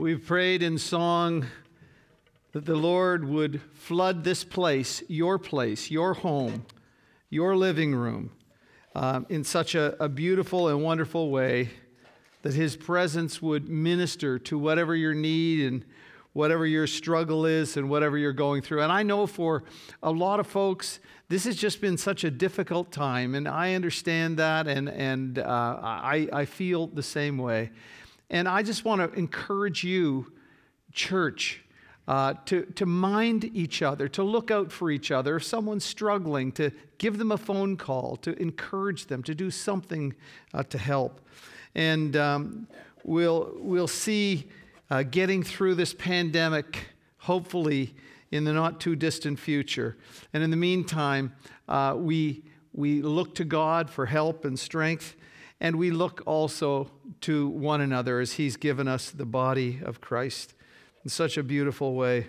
[0.00, 1.44] We've prayed in song
[2.52, 6.64] that the Lord would flood this place, your place, your home,
[7.28, 8.30] your living room,
[8.94, 11.68] um, in such a, a beautiful and wonderful way
[12.40, 15.84] that His presence would minister to whatever your need and
[16.32, 18.80] whatever your struggle is and whatever you're going through.
[18.80, 19.64] And I know for
[20.02, 20.98] a lot of folks,
[21.28, 25.42] this has just been such a difficult time, and I understand that, and, and uh,
[25.82, 27.70] I, I feel the same way.
[28.30, 30.32] And I just want to encourage you,
[30.92, 31.62] church,
[32.06, 35.36] uh, to, to mind each other, to look out for each other.
[35.36, 40.14] If someone's struggling, to give them a phone call, to encourage them, to do something
[40.54, 41.20] uh, to help.
[41.74, 42.66] And um,
[43.04, 44.48] we'll, we'll see
[44.90, 47.94] uh, getting through this pandemic, hopefully
[48.30, 49.96] in the not too distant future.
[50.32, 51.32] And in the meantime,
[51.68, 55.16] uh, we, we look to God for help and strength,
[55.60, 60.54] and we look also to one another as He's given us the body of Christ
[61.04, 62.28] in such a beautiful way.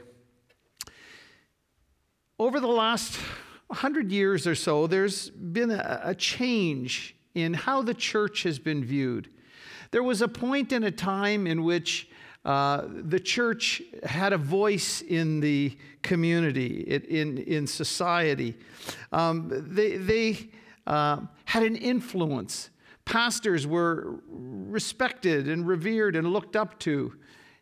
[2.37, 3.19] Over the last
[3.71, 8.83] hundred years or so, there's been a, a change in how the church has been
[8.83, 9.29] viewed.
[9.91, 12.09] There was a point in a time in which
[12.43, 18.57] uh, the church had a voice in the community, in, in society.
[19.11, 20.49] Um, they they
[20.87, 22.70] uh, had an influence.
[23.05, 27.13] Pastors were respected and revered and looked up to.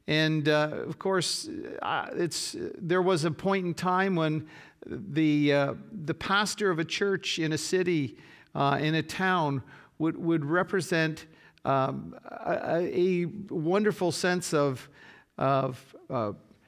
[0.07, 1.47] And uh, of course,
[1.81, 4.47] uh, it's, there was a point in time when
[4.85, 8.17] the, uh, the pastor of a church in a city,
[8.55, 9.61] uh, in a town,
[9.99, 11.25] would, would represent
[11.65, 14.89] um, a, a, wonderful sense of,
[15.37, 15.77] of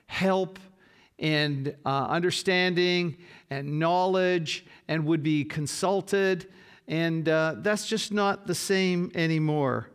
[0.08, 0.60] help
[1.18, 3.16] and uh, understanding
[3.50, 6.48] and knowledge and would be consulted.
[6.92, 9.88] And that's just not the same anymore.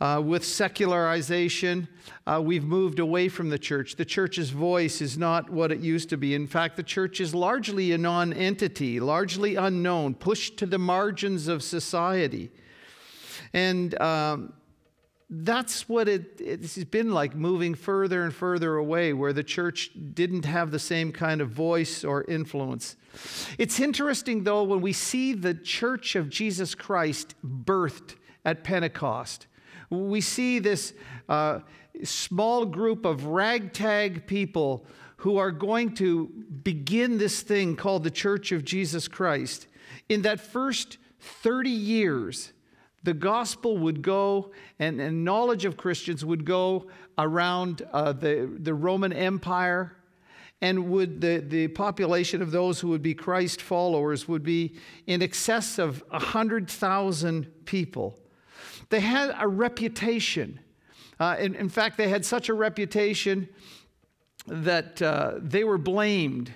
[0.00, 1.86] Uh, with secularization,
[2.26, 3.96] uh, we've moved away from the church.
[3.96, 6.34] The church's voice is not what it used to be.
[6.34, 11.48] In fact, the church is largely a non entity, largely unknown, pushed to the margins
[11.48, 12.50] of society.
[13.52, 14.54] And um,
[15.32, 20.44] that's what it, it's been like moving further and further away, where the church didn't
[20.44, 22.96] have the same kind of voice or influence.
[23.56, 29.46] It's interesting, though, when we see the church of Jesus Christ birthed at Pentecost.
[29.88, 30.94] We see this
[31.28, 31.60] uh,
[32.02, 34.84] small group of ragtag people
[35.18, 36.26] who are going to
[36.62, 39.68] begin this thing called the Church of Jesus Christ.
[40.08, 42.52] In that first 30 years,
[43.02, 48.74] the gospel would go and, and knowledge of Christians would go around uh, the, the
[48.74, 49.96] Roman Empire,
[50.60, 54.74] and would the, the population of those who would be Christ followers would be
[55.06, 58.18] in excess of 100,000 people.
[58.90, 60.60] They had a reputation.
[61.18, 63.48] Uh, in, in, fact, they had such a reputation
[64.46, 66.52] that uh, they were blamed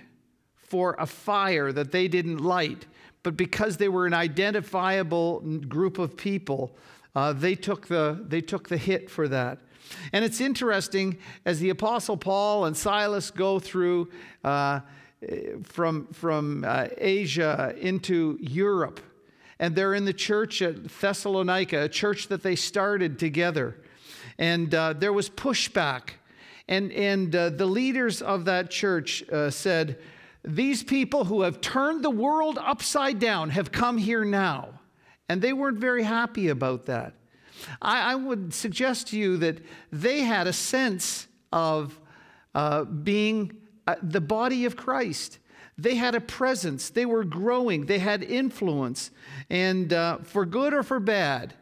[0.57, 2.87] for a fire that they didn't light.
[3.25, 6.77] But because they were an identifiable group of people,
[7.17, 9.59] uh, they, took the, they took the hit for that.
[10.13, 14.11] And it's interesting as the Apostle Paul and Silas go through
[14.45, 14.81] uh,
[15.65, 19.01] from, from uh, Asia into Europe
[19.59, 23.77] and they're in the church at Thessalonica, a church that they started together.
[24.39, 26.11] And uh, there was pushback.
[26.67, 29.99] And, and uh, the leaders of that church uh, said,
[30.45, 34.81] These people who have turned the world upside down have come here now.
[35.29, 37.15] And they weren't very happy about that.
[37.81, 39.59] I, I would suggest to you that
[39.91, 41.99] they had a sense of
[42.55, 43.57] uh, being
[43.87, 45.39] uh, the body of Christ.
[45.77, 49.11] They had a presence, they were growing, they had influence.
[49.51, 51.55] And uh, for good or for bad,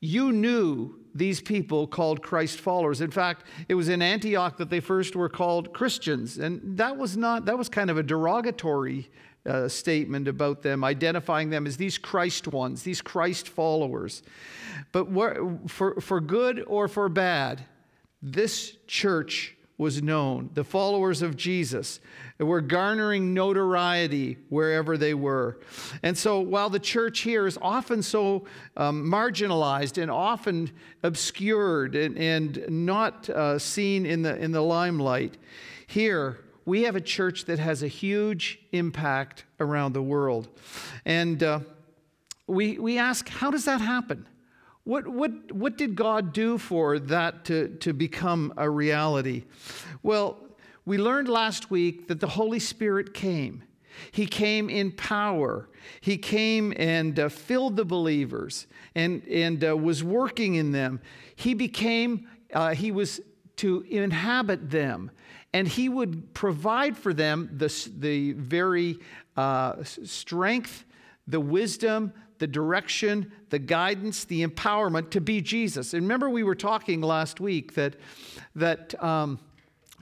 [0.00, 3.00] you knew these people called Christ followers.
[3.00, 6.38] In fact, it was in Antioch that they first were called Christians.
[6.38, 9.10] And that was not, that was kind of a derogatory
[9.46, 14.22] uh, statement about them, identifying them as these Christ ones, these Christ followers.
[14.92, 15.06] But
[15.68, 17.64] for, for good or for bad,
[18.22, 20.50] this church was known.
[20.54, 22.00] The followers of Jesus
[22.46, 25.58] were garnering notoriety wherever they were.
[26.02, 28.46] And so, while the church here is often so
[28.76, 30.70] um, marginalized and often
[31.02, 35.36] obscured and, and not uh, seen in the, in the limelight,
[35.86, 40.48] here we have a church that has a huge impact around the world.
[41.04, 41.60] And uh,
[42.46, 44.26] we, we ask, how does that happen?
[44.84, 49.44] What, what, what did God do for that to, to become a reality?
[50.02, 50.38] Well,
[50.90, 53.62] we learned last week that the Holy Spirit came.
[54.10, 55.68] He came in power.
[56.00, 58.66] He came and uh, filled the believers
[58.96, 61.00] and, and uh, was working in them.
[61.36, 63.20] He became, uh, he was
[63.58, 65.12] to inhabit them.
[65.52, 68.98] And he would provide for them the, the very
[69.36, 70.86] uh, strength,
[71.28, 75.94] the wisdom, the direction, the guidance, the empowerment to be Jesus.
[75.94, 77.94] And remember, we were talking last week that,
[78.56, 79.38] that um,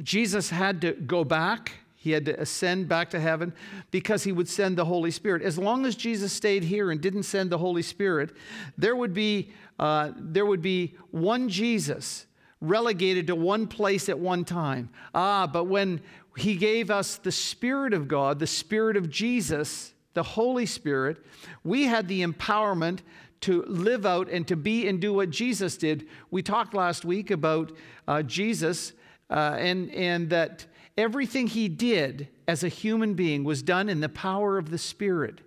[0.02, 3.52] Jesus had to go back he had to ascend back to heaven
[3.90, 5.42] because he would send the Holy Spirit.
[5.42, 8.36] As long as Jesus stayed here and didn't send the Holy Spirit,
[8.78, 9.50] there would be,
[9.80, 12.26] uh, there would be one Jesus
[12.60, 14.90] relegated to one place at one time.
[15.12, 16.00] Ah, but when
[16.36, 21.18] he gave us the Spirit of God, the Spirit of Jesus, the Holy Spirit,
[21.64, 23.00] we had the empowerment
[23.40, 26.06] to live out and to be and do what Jesus did.
[26.30, 27.72] We talked last week about
[28.06, 28.92] uh, Jesus
[29.30, 30.66] uh, and, and that
[30.98, 35.42] Everything he did as a human being was done in the power of the Spirit.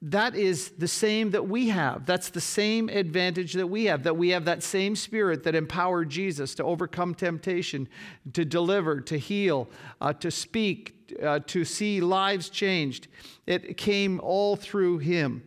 [0.00, 2.06] That is the same that we have.
[2.06, 6.08] That's the same advantage that we have, that we have that same spirit that empowered
[6.08, 7.86] Jesus to overcome temptation,
[8.32, 9.68] to deliver, to heal,
[10.00, 13.08] uh, to speak, uh, to see lives changed.
[13.46, 15.44] It came all through him.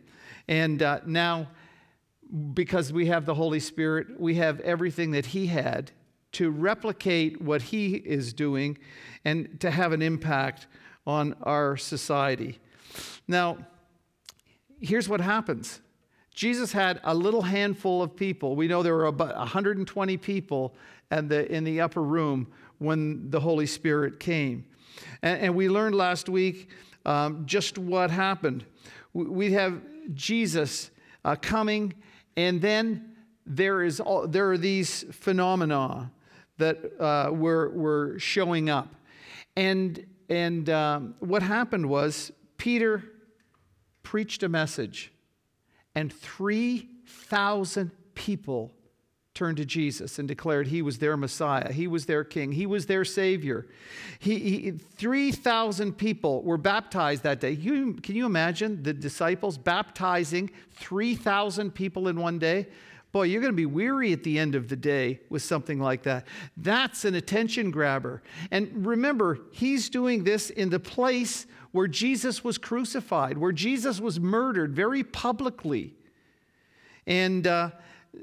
[0.47, 1.47] And uh, now,
[2.53, 5.91] because we have the Holy Spirit, we have everything that he had
[6.35, 8.77] to replicate what he is doing
[9.23, 10.67] and to have an impact
[11.07, 12.59] on our society.
[13.27, 13.57] Now,
[14.81, 15.79] here's what happens
[16.33, 18.57] Jesus had a little handful of people.
[18.57, 20.75] We know there were about 120 people
[21.09, 22.47] the, in the upper room
[22.79, 24.65] when the Holy Spirit came.
[25.21, 26.69] And, and we learned last week
[27.05, 28.65] um, just what happened.
[29.13, 29.81] We have
[30.13, 30.91] Jesus
[31.23, 31.93] uh, coming,
[32.35, 33.15] and then
[33.45, 36.11] there, is all, there are these phenomena
[36.57, 38.95] that uh, were, were showing up.
[39.55, 43.03] And, and um, what happened was Peter
[44.03, 45.11] preached a message,
[45.95, 48.71] and 3,000 people
[49.33, 52.85] turned to Jesus and declared he was their Messiah, he was their king, he was
[52.85, 53.67] their Savior.
[54.19, 57.51] He, he 3,000 people were baptized that day.
[57.51, 62.67] You, can you imagine the disciples baptizing 3,000 people in one day?
[63.15, 66.03] Boy, you're going to be weary at the end of the day with something like
[66.03, 66.27] that.
[66.57, 68.21] That's an attention grabber.
[68.51, 74.19] And remember, he's doing this in the place where Jesus was crucified, where Jesus was
[74.19, 75.93] murdered very publicly.
[77.07, 77.69] And uh,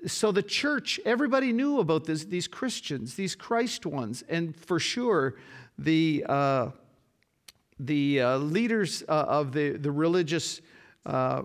[0.07, 5.37] so the church, everybody knew about this, these Christians, these Christ ones, and for sure,
[5.79, 6.69] the, uh,
[7.81, 10.61] the uh, leaders uh, of the, the religious
[11.07, 11.45] uh,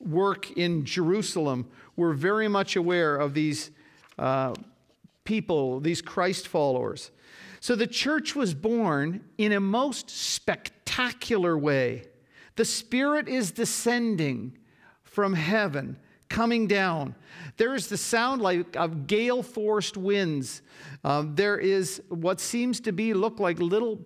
[0.00, 3.70] work in Jerusalem were very much aware of these
[4.18, 4.54] uh,
[5.24, 7.10] people, these Christ followers.
[7.60, 12.04] So the church was born in a most spectacular way.
[12.56, 14.56] The Spirit is descending
[15.02, 15.98] from heaven,
[16.28, 17.14] coming down.
[17.56, 20.62] There is the sound like of gale forced winds.
[21.04, 24.00] Um, there is what seems to be look like little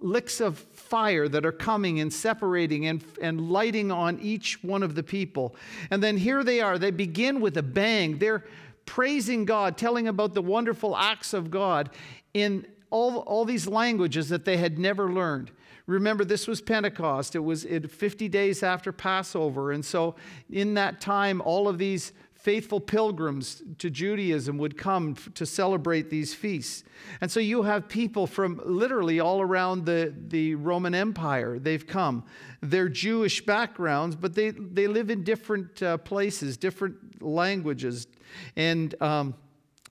[0.00, 4.94] licks of fire that are coming and separating and, and lighting on each one of
[4.94, 5.56] the people.
[5.90, 6.78] And then here they are.
[6.78, 8.18] They begin with a bang.
[8.18, 8.44] They're
[8.86, 11.90] praising God, telling about the wonderful acts of God
[12.32, 15.50] in all, all these languages that they had never learned.
[15.86, 17.34] Remember, this was Pentecost.
[17.34, 19.72] It was 50 days after Passover.
[19.72, 20.16] And so,
[20.50, 26.34] in that time, all of these faithful pilgrims to Judaism would come to celebrate these
[26.34, 26.84] feasts.
[27.20, 31.58] And so you have people from literally all around the, the Roman Empire.
[31.58, 32.24] They've come.
[32.62, 38.06] They're Jewish backgrounds, but they, they live in different uh, places, different languages.
[38.54, 39.34] And, um,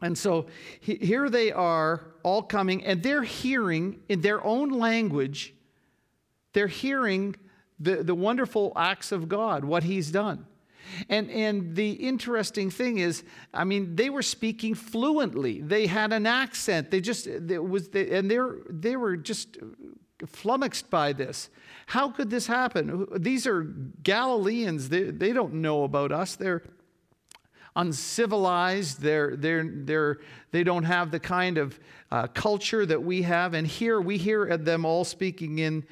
[0.01, 0.47] and so
[0.79, 5.53] he, here they are all coming, and they're hearing in their own language,
[6.53, 7.35] they're hearing
[7.77, 10.45] the, the wonderful acts of God, what He's done.
[11.09, 15.61] And, and the interesting thing is, I mean, they were speaking fluently.
[15.61, 16.91] They had an accent.
[16.91, 19.57] They just, it was, and they were, they were just
[20.25, 21.49] flummoxed by this.
[21.87, 23.07] How could this happen?
[23.17, 23.63] These are
[24.03, 24.89] Galileans.
[24.89, 26.35] They, they don't know about us.
[26.35, 26.63] They're
[27.75, 29.01] uncivilized.
[29.01, 30.17] They're, they're, they're,
[30.51, 31.79] they don't have the kind of
[32.11, 33.53] uh, culture that we have.
[33.53, 35.85] And here we hear them all speaking in,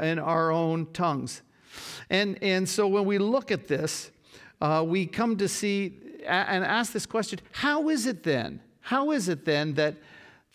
[0.00, 1.42] in our own tongues.
[2.08, 4.10] And, and so when we look at this,
[4.60, 8.60] uh, we come to see and ask this question how is it then?
[8.80, 9.96] How is it then that,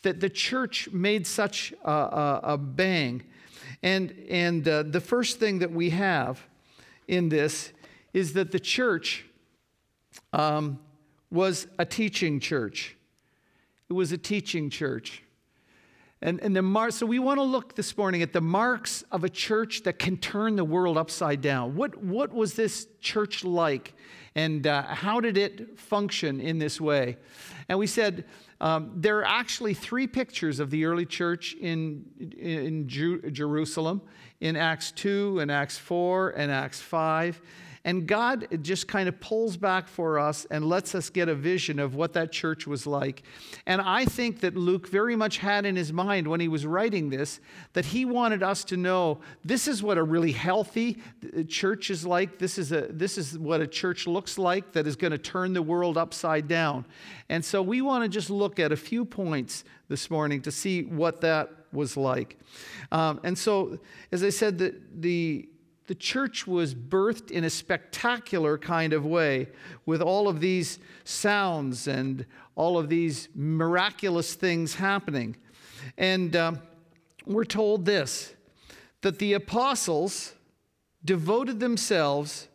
[0.04, 3.24] that the church made such a, a, a bang?
[3.84, 6.46] And, and uh, the first thing that we have
[7.08, 7.74] in this
[8.14, 9.26] is that the church
[10.34, 10.80] um,
[11.30, 12.96] was a teaching church.
[13.90, 15.24] It was a teaching church.
[16.24, 19.30] And, and the so we want to look this morning at the marks of a
[19.30, 21.76] church that can turn the world upside down.
[21.76, 23.96] What, what was this church like?
[24.36, 27.18] And uh, how did it function in this way?
[27.68, 28.26] And we said
[28.62, 32.06] um, there are actually three pictures of the early church in,
[32.38, 34.04] in Ju- Jerusalem
[34.42, 37.42] in Acts 2 and Acts 4 and Acts 5.
[37.84, 41.80] And God just kind of pulls back for us and lets us get a vision
[41.80, 43.24] of what that church was like.
[43.66, 47.10] And I think that Luke very much had in his mind when he was writing
[47.10, 47.40] this
[47.74, 52.06] that he wanted us to know this is what a really healthy uh, church is
[52.06, 52.38] like.
[52.38, 55.54] This is, a, this is what a church looks like that is going to turn
[55.54, 56.86] the world upside down.
[57.30, 60.84] And so we want to just look at a few points this morning to see
[60.84, 62.38] what that was like.
[62.92, 63.80] Um, and so,
[64.12, 65.50] as I said, the, the
[65.92, 69.50] the church was birthed in a spectacular kind of way
[69.86, 75.36] with all of these sounds and all of these miraculous things happening.
[75.98, 76.60] And um,
[77.26, 78.34] we're told this
[79.02, 80.32] that the apostles
[81.04, 82.48] devoted themselves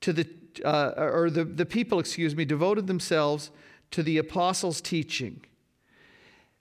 [0.00, 0.28] to the,
[0.64, 3.50] uh, or the, the people, excuse me, devoted themselves
[3.90, 5.40] to the apostles' teaching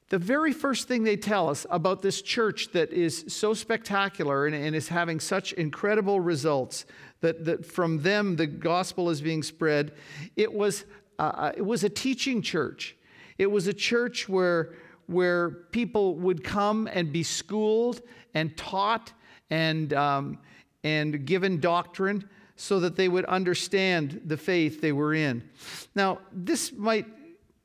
[0.10, 4.56] the very first thing they tell us about this church that is so spectacular and,
[4.56, 6.86] and, is having such incredible results
[7.20, 9.92] that, that from them the gospel is being spread,
[10.36, 10.86] it was,
[11.20, 12.96] uh, uh, it was a teaching church.
[13.38, 14.76] It was a church where,
[15.08, 18.02] where people would come and be schooled
[18.34, 19.12] and taught
[19.50, 20.38] and, um,
[20.84, 25.48] and given doctrine so that they would understand the faith they were in.
[25.96, 27.06] Now, this might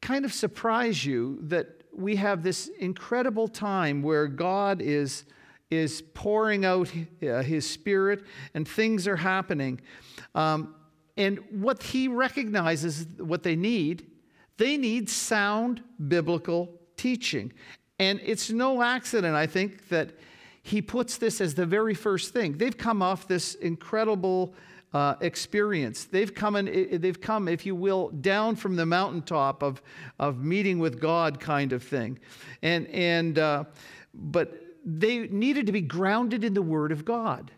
[0.01, 5.25] kind of surprise you that we have this incredible time where God is,
[5.71, 6.91] is pouring out
[7.23, 9.81] uh, His Spirit and things are happening.
[10.35, 10.75] Um,
[11.17, 14.07] and what He recognizes, what they need,
[14.57, 17.53] they need sound biblical teaching.
[17.99, 20.11] And it's no accident, I think, that
[20.63, 22.57] He puts this as the very first thing.
[22.57, 24.55] They've come off this incredible
[24.93, 26.05] uh, experience.
[26.05, 29.83] They've come, in, they've come, if you will, down from the mountaintop of,
[30.19, 32.19] of meeting with God kind of thing.
[32.63, 33.65] And, and, uh,
[34.15, 37.51] but they needed to be grounded in the Word of God.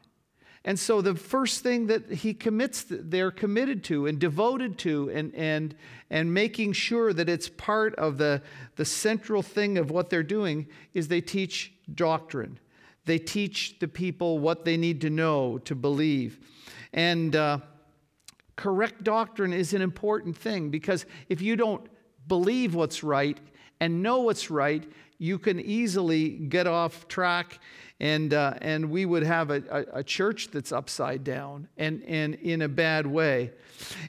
[0.66, 5.34] And so the first thing that he commits, they're committed to and devoted to, and,
[5.34, 5.74] and,
[6.08, 8.40] and making sure that it's part of the,
[8.76, 12.58] the central thing of what they're doing, is they teach doctrine.
[13.04, 16.38] They teach the people what they need to know to believe.
[16.92, 17.58] And uh,
[18.56, 21.86] correct doctrine is an important thing because if you don't
[22.28, 23.38] believe what's right
[23.80, 27.58] and know what's right, you can easily get off track
[28.00, 32.34] and, uh, and we would have a, a, a, church that's upside down and, and
[32.34, 33.52] in a bad way.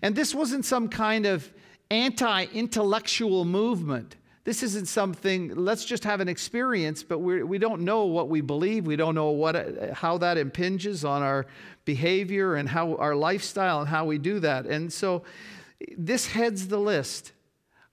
[0.02, 1.52] And this wasn't some kind of
[1.92, 4.16] anti intellectual movement.
[4.46, 8.30] This isn't something, let's just have an experience, but we're, we do not know what
[8.30, 8.86] we believe.
[8.86, 11.48] We don't know what, uh, how that impinges on our
[11.84, 14.68] behavior and how our lifestyle and how we do that.
[14.68, 15.24] And so
[15.98, 17.32] this heads the list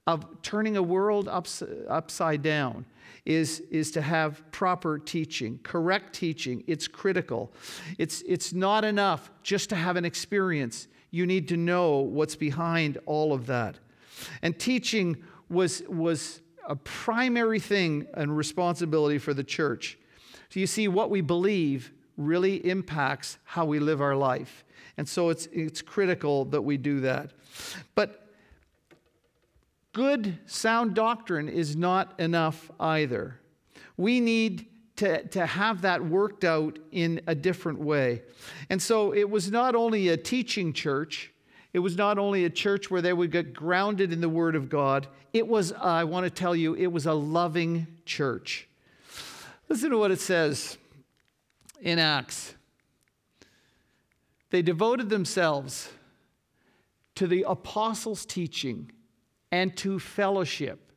[0.07, 2.85] of turning a world ups, upside down
[3.25, 6.65] is, is to have proper teaching, correct teaching.
[6.67, 7.51] It's critical.
[7.97, 10.87] It's, it's not enough just to have an experience.
[11.11, 13.79] You need to know what's behind all of that.
[14.43, 15.17] And teaching
[15.49, 19.99] was, was a primary thing and responsibility for the church.
[20.51, 24.65] So you see, what we believe really impacts how we live our life.
[24.97, 27.31] And so it's, it's critical that we do that.
[27.95, 28.35] But
[29.93, 33.41] good, sound doctrine is not enough either.
[33.97, 34.67] We need
[34.97, 38.23] to, to have that worked out in a different way.
[38.69, 41.33] And so it was not only a teaching church,
[41.73, 44.69] it was not only a church where they would get grounded in the Word of
[44.69, 48.69] God, it was, uh, I want to tell you, it was a loving church.
[49.69, 50.77] Listen to what it says
[51.81, 52.55] in Acts.
[54.51, 55.91] They devoted themselves
[57.15, 58.93] to the apostles' teaching
[59.51, 60.93] and to fellowship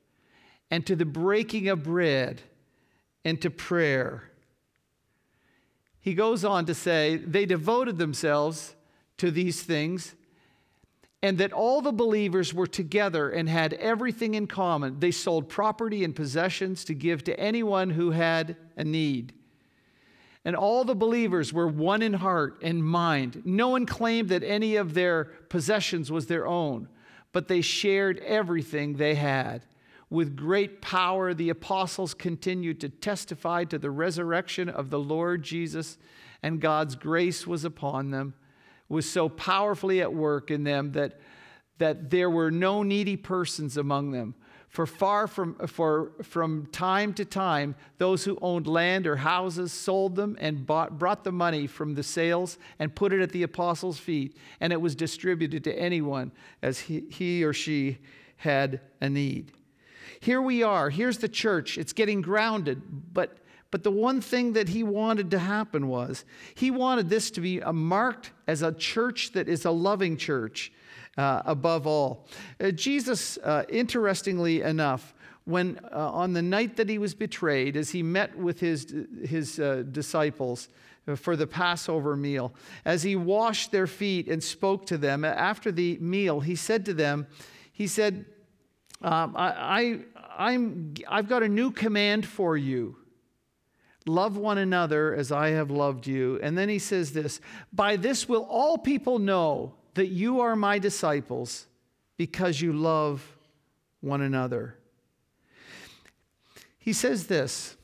[0.69, 2.41] and to the breaking of bread
[3.23, 4.31] and to prayer.
[6.01, 8.75] He goes on to say they devoted themselves
[9.17, 10.15] to these things
[11.21, 14.99] and that all the believers were together and had everything in common.
[14.99, 19.33] They sold property and possessions to give to anyone who had a need.
[20.43, 23.41] And all the believers were one in heart and mind.
[23.43, 26.87] No one claimed that any of their possessions was their own,
[27.31, 29.65] but they shared everything they had.
[30.11, 35.97] With great power, the apostles continued to testify to the resurrection of the Lord Jesus,
[36.43, 38.35] and God's grace was upon them
[38.89, 41.19] was so powerfully at work in them that,
[41.77, 44.35] that there were no needy persons among them.
[44.69, 50.17] For far from, for, from time to time, those who owned land or houses sold
[50.17, 53.99] them and bought, brought the money from the sales and put it at the apostles'
[53.99, 57.99] feet, and it was distributed to anyone as he, he or she
[58.35, 59.53] had a need.
[60.19, 60.89] Here we are.
[60.89, 61.77] Here's the church.
[61.77, 62.81] It's getting grounded,
[63.13, 63.37] but
[63.75, 67.59] but the one thing that he wanted to happen was he wanted this to be
[67.73, 70.71] marked as a church that is a loving church
[71.17, 72.25] uh, above all.
[72.57, 75.13] Uh, Jesus, uh, interestingly enough,
[75.43, 79.59] when uh, on the night that he was betrayed, as he met with his, his
[79.59, 80.69] uh, disciples,
[81.05, 82.53] uh, for the Passover meal.
[82.85, 86.93] As he washed their feet and spoke to them after the meal, he said to
[86.93, 87.27] them,
[87.73, 88.23] He said,
[89.01, 92.99] um, I, I, I'm, I've got a new command for you.
[94.05, 96.39] Love one another as I have loved you.
[96.43, 97.41] And then he says this
[97.73, 101.65] By this will all people know that you are my disciples
[102.17, 103.25] because you love
[104.01, 104.77] one another.
[106.77, 107.75] He says this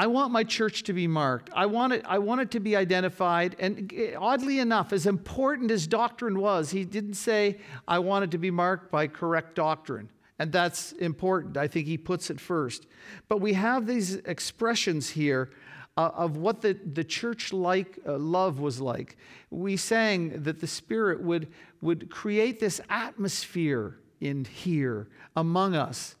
[0.00, 1.50] I want my church to be marked.
[1.54, 3.54] I want it, I want it to be identified.
[3.58, 8.30] And eh, oddly enough, as important as doctrine was, he didn't say, I want it
[8.30, 10.08] to be marked by correct doctrine.
[10.40, 11.58] And that's important.
[11.58, 12.86] I think he puts it first.
[13.28, 15.50] But we have these expressions here
[15.98, 19.18] uh, of what the, the church like uh, love was like.
[19.50, 21.48] We sang that the Spirit would,
[21.82, 26.16] would create this atmosphere in here among us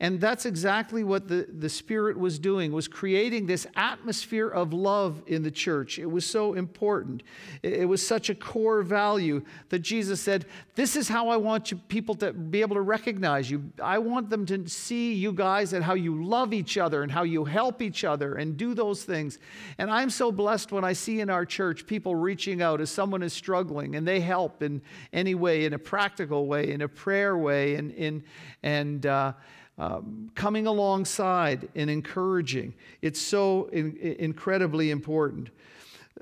[0.00, 5.22] and that's exactly what the, the Spirit was doing, was creating this atmosphere of love
[5.28, 6.00] in the church.
[6.00, 7.22] It was so important.
[7.62, 11.70] It, it was such a core value that Jesus said, This is how I want
[11.70, 13.70] you, people to be able to recognize you.
[13.80, 17.22] I want them to see you guys and how you love each other and how
[17.22, 19.38] you help each other and do those things.
[19.78, 23.22] And I'm so blessed when I see in our church people reaching out as someone
[23.22, 24.82] is struggling and they help in
[25.12, 28.24] any way, in a practical way, in a prayer way, and, in,
[28.64, 29.32] and, uh,
[29.78, 32.74] um, coming alongside and encouraging.
[33.02, 35.50] It's so in, incredibly important.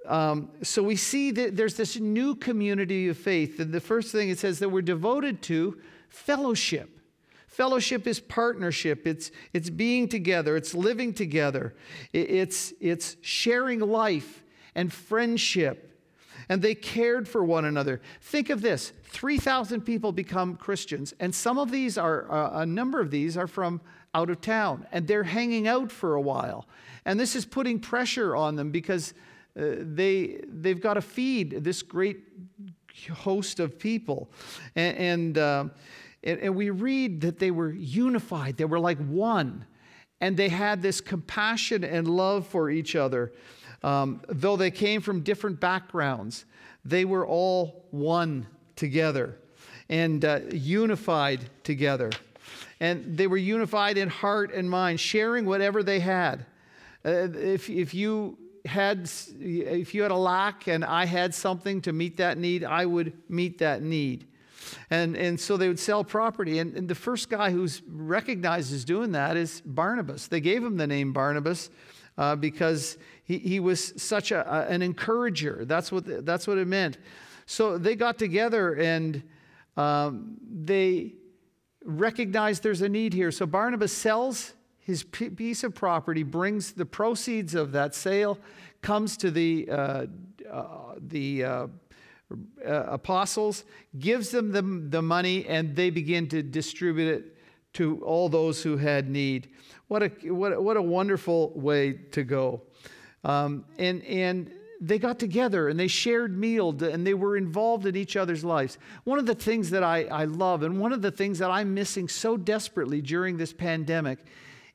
[0.06, 3.60] Um, so we see that there's this new community of faith.
[3.60, 6.98] And the first thing it says that we're devoted to fellowship.
[7.46, 9.06] Fellowship is partnership.
[9.06, 10.56] It's, it's being together.
[10.56, 11.74] It's living together.
[12.14, 14.42] It's, it's sharing life
[14.74, 15.91] and friendship
[16.48, 18.00] and they cared for one another.
[18.20, 23.00] Think of this 3,000 people become Christians, and some of these are, uh, a number
[23.00, 23.80] of these are from
[24.14, 26.66] out of town, and they're hanging out for a while.
[27.04, 29.14] And this is putting pressure on them because
[29.58, 32.20] uh, they, they've got to feed this great
[33.12, 34.30] host of people.
[34.76, 35.64] And, and, uh,
[36.22, 39.66] and, and we read that they were unified, they were like one,
[40.20, 43.32] and they had this compassion and love for each other.
[43.82, 46.44] Um, though they came from different backgrounds,
[46.84, 49.38] they were all one together
[49.88, 52.10] and uh, unified together.
[52.80, 56.46] And they were unified in heart and mind, sharing whatever they had.
[57.04, 61.92] Uh, if, if you had if you had a lack and I had something to
[61.92, 64.26] meet that need, I would meet that need.
[64.90, 66.58] And, and so they would sell property.
[66.58, 70.28] And, and the first guy who's recognized as doing that is Barnabas.
[70.28, 71.70] They gave him the name Barnabas
[72.16, 75.64] uh, because he, he was such a, a, an encourager.
[75.64, 76.98] That's what, that's what it meant.
[77.46, 79.22] So they got together and
[79.76, 81.14] um, they
[81.84, 83.30] recognized there's a need here.
[83.30, 88.38] So Barnabas sells his piece of property, brings the proceeds of that sale,
[88.80, 90.06] comes to the, uh,
[90.50, 91.66] uh, the uh,
[92.66, 93.64] uh apostles,
[93.98, 97.36] gives them the, the money, and they begin to distribute it
[97.74, 99.50] to all those who had need.
[99.88, 102.62] What a, what, what a wonderful way to go.
[103.24, 107.94] Um, and, and they got together and they shared meals and they were involved in
[107.94, 108.78] each other's lives.
[109.04, 111.72] One of the things that I, I love and one of the things that I'm
[111.72, 114.18] missing so desperately during this pandemic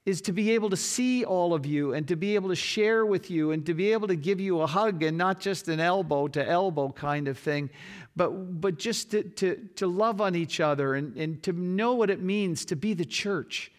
[0.05, 3.05] is to be able to see all of you and to be able to share
[3.05, 5.81] with you and to be able to give you a hug and not just an
[5.81, 7.69] elbow to elbow kind of thing,
[8.15, 8.29] but,
[8.61, 12.21] but just to, to, to love on each other and, and to know what it
[12.21, 13.69] means to be the church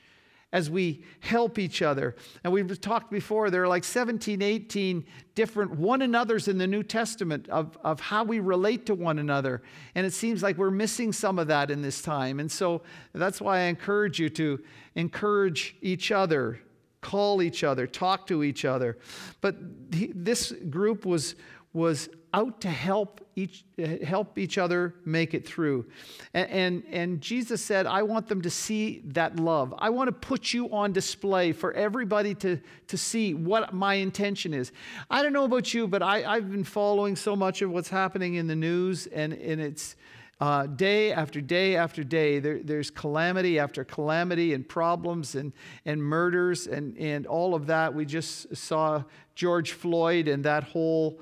[0.53, 2.17] as we help each other.
[2.43, 6.83] And we've talked before, there are like 17, 18 different one another's in the New
[6.83, 9.63] Testament of, of how we relate to one another.
[9.95, 12.41] And it seems like we're missing some of that in this time.
[12.41, 12.83] And so
[13.13, 14.61] that's why I encourage you to
[14.95, 16.61] encourage each other,
[17.03, 18.99] call each other, talk to each other.
[19.43, 19.57] But
[19.91, 21.35] this group was,
[21.75, 23.65] was out to help each,
[24.05, 25.87] help each other make it through.
[26.35, 29.75] And, and, and, Jesus said, I want them to see that love.
[29.79, 34.53] I want to put you on display for everybody to, to see what my intention
[34.53, 34.73] is.
[35.11, 38.35] I don't know about you, but I, I've been following so much of what's happening
[38.35, 39.97] in the news, and, and it's,
[40.41, 45.53] uh, day after day after day, there, there's calamity after calamity and problems and,
[45.85, 47.93] and murders and, and all of that.
[47.93, 49.03] We just saw
[49.35, 51.19] George Floyd and that whole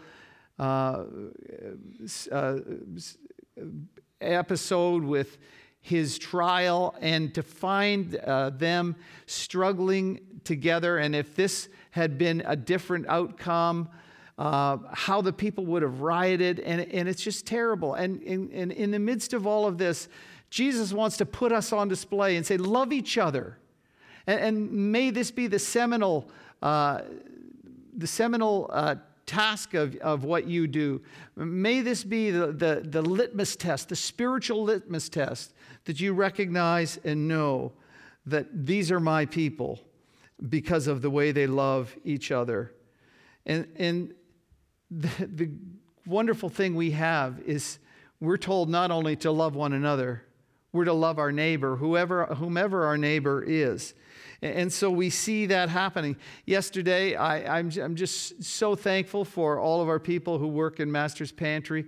[0.59, 1.05] uh,
[2.33, 2.57] uh,
[4.21, 5.39] episode with
[5.81, 10.99] his trial and to find uh, them struggling together.
[10.99, 13.89] And if this had been a different outcome,
[14.39, 17.95] uh, how the people would have rioted, and, and it's just terrible.
[17.95, 20.09] And, and, in the midst of all of this,
[20.51, 23.57] Jesus wants to put us on display and say, Love each other.
[24.27, 26.31] And, and may this be the seminal,
[26.63, 27.03] uh,
[27.97, 31.03] the seminal uh, task of, of what you do.
[31.35, 35.53] May this be the, the, the litmus test, the spiritual litmus test,
[35.85, 37.73] that you recognize and know
[38.25, 39.81] that these are my people
[40.49, 42.73] because of the way they love each other.
[43.45, 44.15] And, and
[44.91, 45.51] the, the
[46.07, 47.79] wonderful thing we have is
[48.21, 50.23] we're told not only to love one another,
[50.73, 53.95] we're to love our neighbor, whoever, whomever our neighbor is.
[54.43, 56.17] And so we see that happening.
[56.45, 60.79] Yesterday, I, am I'm, I'm just so thankful for all of our people who work
[60.81, 61.87] in Master's Pantry.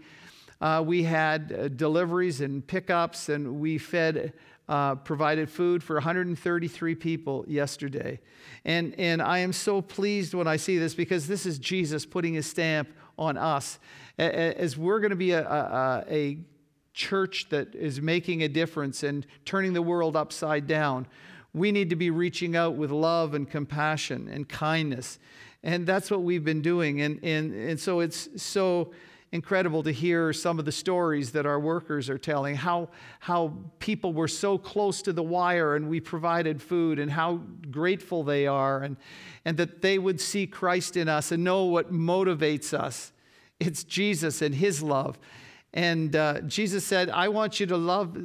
[0.60, 4.32] Uh, we had uh, deliveries and pickups, and we fed,
[4.68, 8.18] uh, provided food for 133 people yesterday.
[8.64, 12.34] And, and I am so pleased when I see this because this is Jesus putting
[12.34, 13.78] his stamp on us.
[14.18, 16.38] As we're going to be a, a, a
[16.92, 21.06] church that is making a difference and turning the world upside down,
[21.58, 25.18] we need to be reaching out with love and compassion and kindness.
[25.62, 27.00] And that's what we've been doing.
[27.00, 28.92] And, and, and so it's so
[29.32, 32.88] incredible to hear some of the stories that our workers are telling how,
[33.20, 37.40] how people were so close to the wire and we provided food and how
[37.70, 38.96] grateful they are and,
[39.44, 43.12] and that they would see Christ in us and know what motivates us.
[43.60, 45.18] It's Jesus and His love.
[45.74, 48.16] And uh, Jesus said, I want you to love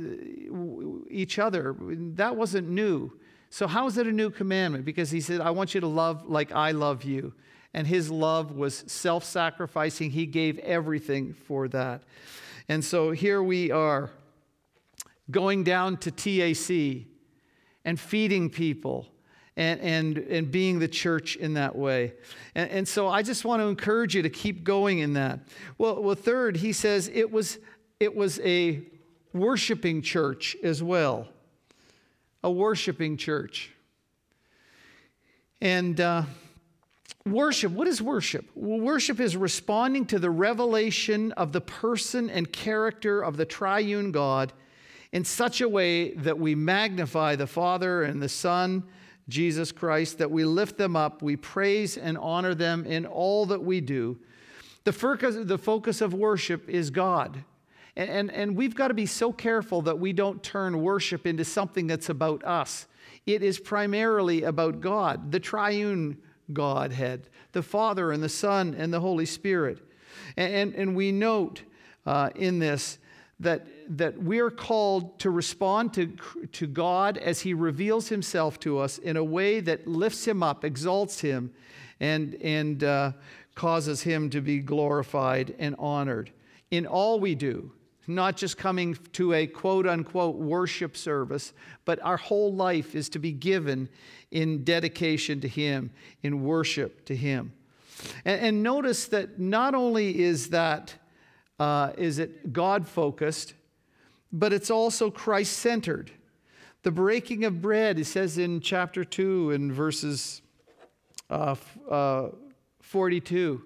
[1.09, 1.75] each other.
[1.79, 3.11] That wasn't new.
[3.53, 4.83] So, how is it a new commandment?
[4.83, 7.33] Because He said, I want you to love like I love you
[7.73, 10.11] and his love was self sacrificing.
[10.11, 12.03] He gave everything for that.
[12.69, 14.09] And so here we are
[15.29, 17.05] going down to TAC
[17.85, 19.07] and feeding people
[19.57, 22.13] and, and, and being the church in that way.
[22.55, 25.39] And, and so I just want to encourage you to keep going in that.
[25.77, 27.57] Well, well third, he says it was,
[27.99, 28.81] it was a
[29.33, 31.27] worshiping church as well.
[32.43, 33.71] A worshiping church.
[35.61, 36.23] And uh,
[37.25, 38.49] Worship, what is worship?
[38.53, 44.11] Well, worship is responding to the revelation of the person and character of the triune
[44.11, 44.51] God
[45.13, 48.83] in such a way that we magnify the Father and the Son,
[49.29, 53.63] Jesus Christ, that we lift them up, we praise and honor them in all that
[53.63, 54.19] we do.
[54.83, 57.45] The focus, the focus of worship is God.
[57.95, 61.45] And, and, and we've got to be so careful that we don't turn worship into
[61.45, 62.87] something that's about us.
[63.25, 66.17] It is primarily about God, the triune
[66.51, 69.79] Godhead, the Father and the Son and the Holy Spirit.
[70.35, 71.61] And, and, and we note
[72.05, 72.97] uh, in this
[73.39, 76.15] that, that we are called to respond to,
[76.53, 80.63] to God as He reveals Himself to us in a way that lifts Him up,
[80.63, 81.51] exalts Him,
[81.99, 83.11] and, and uh,
[83.55, 86.31] causes Him to be glorified and honored
[86.71, 87.71] in all we do
[88.07, 91.53] not just coming to a quote unquote worship service,
[91.85, 93.89] but our whole life is to be given
[94.31, 97.53] in dedication to Him, in worship to Him.
[98.25, 100.95] And, and notice that not only is that
[101.59, 103.53] uh, is it God focused,
[104.31, 106.11] but it's also Christ centered.
[106.81, 110.41] The breaking of bread, it says in chapter 2 in verses
[111.29, 111.55] uh,
[111.89, 112.29] uh,
[112.81, 113.63] 42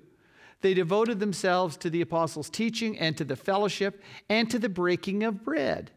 [0.61, 5.23] they devoted themselves to the apostles' teaching and to the fellowship and to the breaking
[5.23, 5.91] of bread.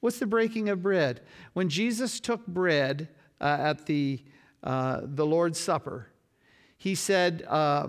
[0.00, 1.20] What's the breaking of bread?
[1.54, 3.08] When Jesus took bread
[3.40, 4.22] uh, at the,
[4.62, 6.08] uh, the Lord's Supper,
[6.76, 7.88] he said, uh,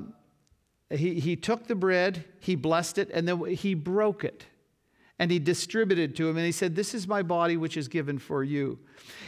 [0.90, 4.46] he, he took the bread, he blessed it, and then he broke it.
[5.18, 8.20] And he distributed to him, and he said, This is my body, which is given
[8.20, 8.80] for you.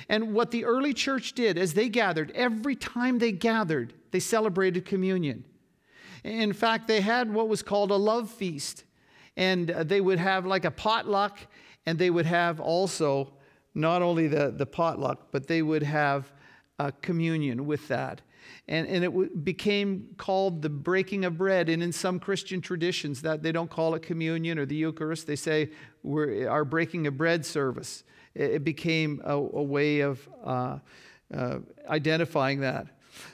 [0.10, 4.86] And what the early church did as they gathered, every time they gathered, they celebrated
[4.86, 5.46] communion.
[6.28, 8.84] In fact, they had what was called a love feast.
[9.36, 11.40] And uh, they would have like a potluck,
[11.86, 13.34] and they would have also
[13.76, 16.32] not only the, the potluck, but they would have
[16.80, 18.22] a communion with that.
[18.68, 21.70] And, and it w- became called the breaking of bread.
[21.70, 25.36] And in some Christian traditions, that they don't call it communion or the Eucharist, they
[25.36, 25.70] say
[26.02, 28.04] we're our breaking of bread service.
[28.34, 30.80] It, it became a, a way of uh,
[31.32, 32.88] uh, identifying that.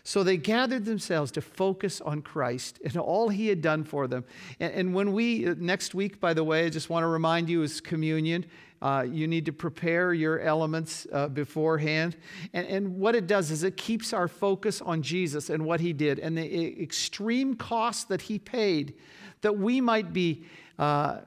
[0.04, 4.26] So they gathered themselves to focus on Christ and all he had done for them.
[4.60, 7.64] And, and when we, next week, by the way, I just want to remind you
[7.64, 8.46] is communion.
[8.82, 12.18] Uh, you need to prepare your elements uh, beforehand.
[12.52, 15.94] And, and, what it does is it keeps our focus on Jesus and what he
[15.94, 18.96] did and the extreme cost that he paid
[19.40, 20.44] that we might be
[20.80, 21.20] uh,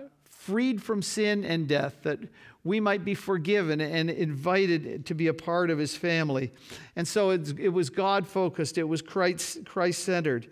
[0.47, 2.21] freed from sin and death, that
[2.63, 6.53] we might be forgiven and invited to be a part of his family.
[6.95, 10.49] And so it was God focused, it was Christ centered.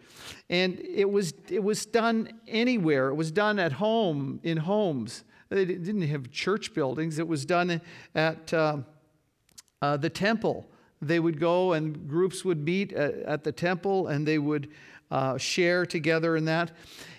[0.51, 5.25] And it was, it was done anywhere, it was done at home, in homes.
[5.49, 7.81] They didn't have church buildings, it was done
[8.15, 8.79] at uh,
[9.81, 10.69] uh, the temple.
[11.03, 14.71] They would go and groups would meet at, at the temple and they would
[15.11, 16.73] uh, share together in that.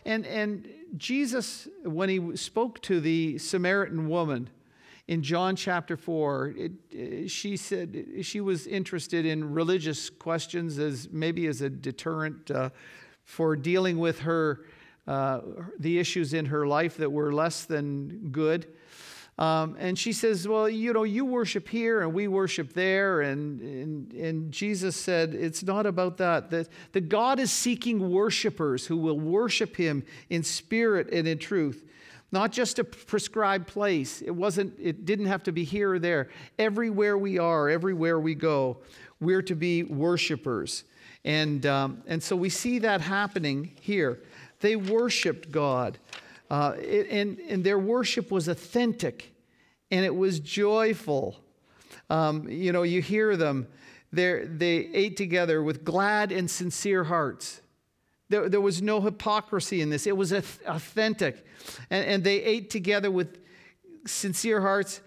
[0.06, 4.50] And, and Jesus, when he spoke to the Samaritan woman,
[5.08, 11.46] in John chapter 4, it, she said she was interested in religious questions as maybe
[11.46, 12.72] as a deterrent uh,
[13.24, 14.66] for dealing with her,
[15.08, 15.42] uh,
[15.80, 18.68] the issues in her life that were less than good.
[19.38, 23.22] Um, and she says, Well, you know, you worship here and we worship there.
[23.22, 26.50] And, and, and Jesus said, It's not about that.
[26.52, 31.84] That, that God is seeking worshipers who will worship him in spirit and in truth
[32.32, 34.22] not just a prescribed place.
[34.22, 36.30] It wasn't, it didn't have to be here or there.
[36.60, 38.78] Everywhere we are, everywhere we go,
[39.22, 40.84] we're to be worshipers.
[41.24, 44.22] And, um, and so we see that happening here.
[44.60, 45.98] They worshiped God,
[46.50, 49.34] uh, it, and, and their worship was authentic
[49.92, 51.40] and it was joyful.
[52.10, 53.68] Um, you know, you hear them,
[54.12, 57.62] they ate together with glad and sincere hearts.
[58.30, 61.46] There, there was no hypocrisy in this, it was authentic.
[61.90, 63.40] And, and they ate together with
[64.06, 65.02] sincere hearts,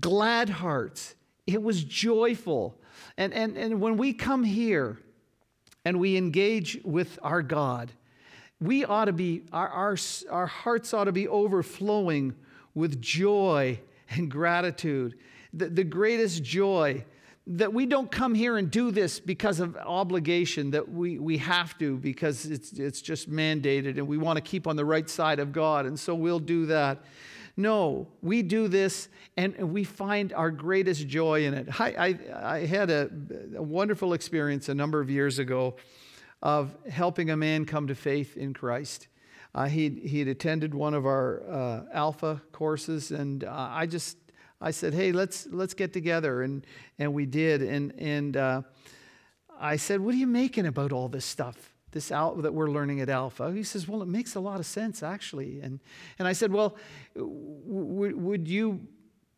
[0.00, 1.14] glad hearts.
[1.46, 2.78] It was joyful.
[3.16, 4.98] And, and, and when we come here
[5.84, 7.92] and we engage with our God,
[8.60, 9.96] we ought to be, our, our,
[10.30, 12.34] our hearts ought to be overflowing
[12.74, 15.14] with joy and gratitude.
[15.52, 17.04] The, the greatest joy
[17.46, 21.78] that we don't come here and do this because of obligation, that we, we have
[21.78, 25.38] to because it's, it's just mandated and we want to keep on the right side
[25.38, 27.02] of God, and so we'll do that.
[27.56, 31.80] No, we do this and we find our greatest joy in it.
[31.80, 33.10] I, I, I had a,
[33.56, 35.74] a wonderful experience a number of years ago
[36.42, 39.08] of helping a man come to faith in Christ.
[39.54, 44.16] Uh, he'd, he'd attended one of our uh, Alpha courses, and uh, I just
[44.60, 46.42] I said, hey, let's, let's get together.
[46.42, 46.66] And,
[46.98, 47.62] and we did.
[47.62, 48.62] And, and uh,
[49.58, 51.74] I said, what are you making about all this stuff?
[51.92, 53.50] This al- that we're learning at Alpha.
[53.52, 55.60] He says, Well, it makes a lot of sense, actually.
[55.62, 55.80] And,
[56.18, 56.76] and I said, Well,
[57.16, 58.86] w- would you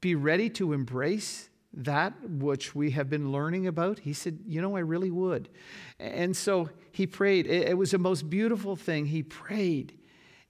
[0.00, 4.00] be ready to embrace that which we have been learning about?
[4.00, 5.48] He said, You know, I really would.
[5.98, 7.46] And so he prayed.
[7.46, 9.06] It, was the most beautiful thing.
[9.06, 9.98] He prayed.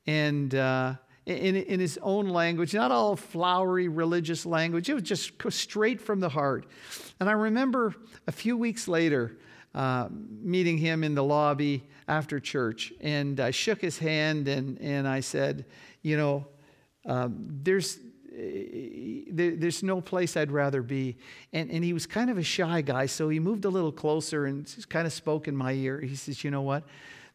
[0.06, 0.94] And, uh,
[1.26, 4.88] in, in his own language, not all flowery religious language.
[4.88, 6.66] It was just straight from the heart.
[7.20, 7.94] And I remember
[8.26, 9.36] a few weeks later
[9.74, 15.06] uh, meeting him in the lobby after church, and I shook his hand and, and
[15.06, 15.66] I said,
[16.02, 16.46] You know,
[17.06, 21.16] um, there's, there, Eh, eh, there's no place I'd rather be.
[21.52, 24.46] And, and he was kind of a shy guy, so he moved a little closer
[24.46, 26.00] and kind of spoke in my ear.
[26.00, 26.84] He says, You know what?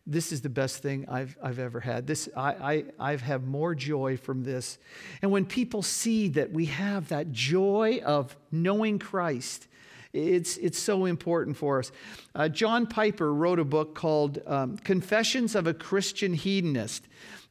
[0.08, 2.05] this is the best thing I've, I've ever had.
[2.05, 2.51] This, I,
[2.99, 4.77] I, I've had more joy from this.
[5.21, 9.67] And when people see that we have that joy of knowing Christ,
[10.15, 11.91] it's, it's so important for us.
[12.34, 17.04] Uh, John Piper wrote a book called um, Confessions of a Christian Hedonist.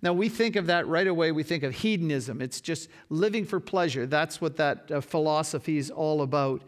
[0.02, 2.42] Now, we think of that right away, we think of hedonism.
[2.42, 4.06] It's just living for pleasure.
[4.06, 6.62] That's what that uh, philosophy is all about.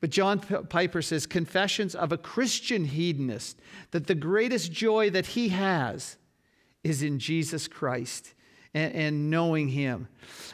[0.00, 3.60] But John Piper says, Confessions of a Christian hedonist,
[3.92, 6.16] that the greatest joy that he has
[6.82, 8.34] is in Jesus Christ
[8.74, 10.08] and, and, knowing him.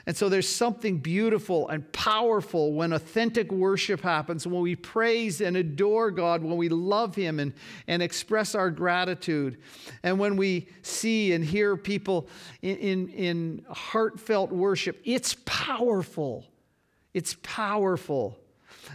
[0.06, 5.56] And so there's something beautiful and powerful when authentic worship happens, when we praise and
[5.56, 7.52] adore God, when we love him and,
[7.86, 9.58] and express our gratitude,
[10.02, 12.28] and when we see and hear people
[12.62, 15.00] in, in, in heartfelt worship.
[15.04, 16.44] It's powerful.
[17.14, 18.38] It's powerful.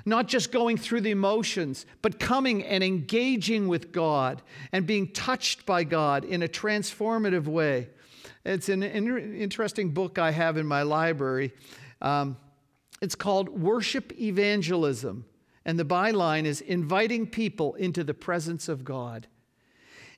[0.06, 5.66] Not just going through the emotions, but coming and engaging with God and being touched
[5.66, 7.90] by God in a transformative way.
[8.46, 11.54] It's an interesting book I have in my library.
[12.02, 12.38] Um,
[13.02, 15.26] it's called Worship Evangelism.
[15.66, 19.28] And the byline is inviting people into the presence of God.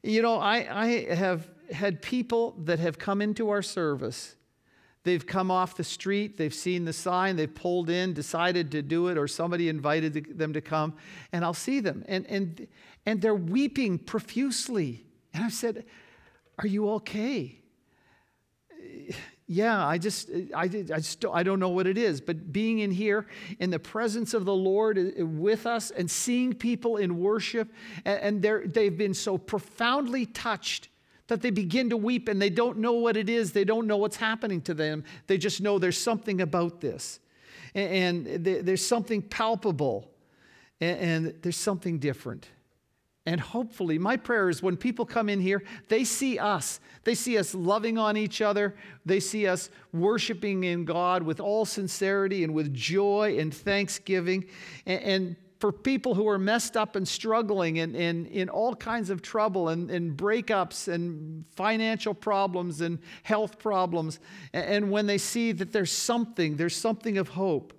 [0.01, 4.35] You know, I, I have had people that have come into our service
[5.05, 9.07] They've come off the street, they've seen the sign, they've pulled in, decided to do
[9.09, 10.95] it, or somebody invited them to come,
[11.31, 12.03] and I'll see them.
[12.07, 12.67] And, and,
[13.05, 15.05] and they're weeping profusely.
[15.31, 15.85] And I've said,
[16.57, 17.59] Are you okay?
[19.47, 22.89] Yeah, I just, I, I just, I don't know what it is, but being in
[22.89, 23.27] here
[23.59, 27.71] in the presence of the Lord uh, with us and seeing people in worship,
[28.05, 30.89] and, and they've been so profoundly touched
[31.27, 33.51] that they begin to weep and they don't know what it is.
[33.51, 35.03] They don't know what's happening to them.
[35.27, 37.19] They just know there's something about this.
[37.73, 40.09] And, there's something palpable
[40.79, 42.47] and, there's something different.
[43.27, 46.79] And hopefully, my prayer is when people come in here, they see us.
[47.03, 48.75] They see us loving on each other.
[49.03, 54.45] They see us worshiping in God with all sincerity and with joy and thanksgiving.
[54.85, 59.23] And, and for people who are messed up and struggling and, in all kinds of
[59.23, 64.19] trouble and, and breakups and financial problems and health problems.
[64.53, 67.73] And, and when they see that there's something, there's something of hope,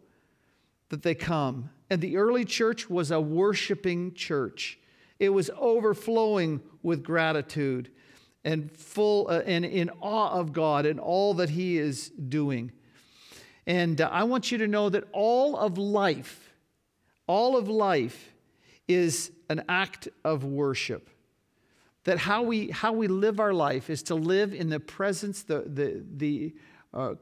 [0.88, 1.70] that they come.
[1.88, 4.80] And the early church was a worshiping church.
[5.18, 7.90] It was overflowing with gratitude
[8.44, 12.72] and full uh, and in awe of God and all that He is doing.
[13.66, 16.46] And uh, I want you to know that all of life
[17.26, 18.32] all of life
[18.86, 21.10] is an act of worship.
[22.04, 25.64] That how we, how we live our life is to live in the presence, the,
[25.66, 26.54] the, the
[26.94, 27.14] uh,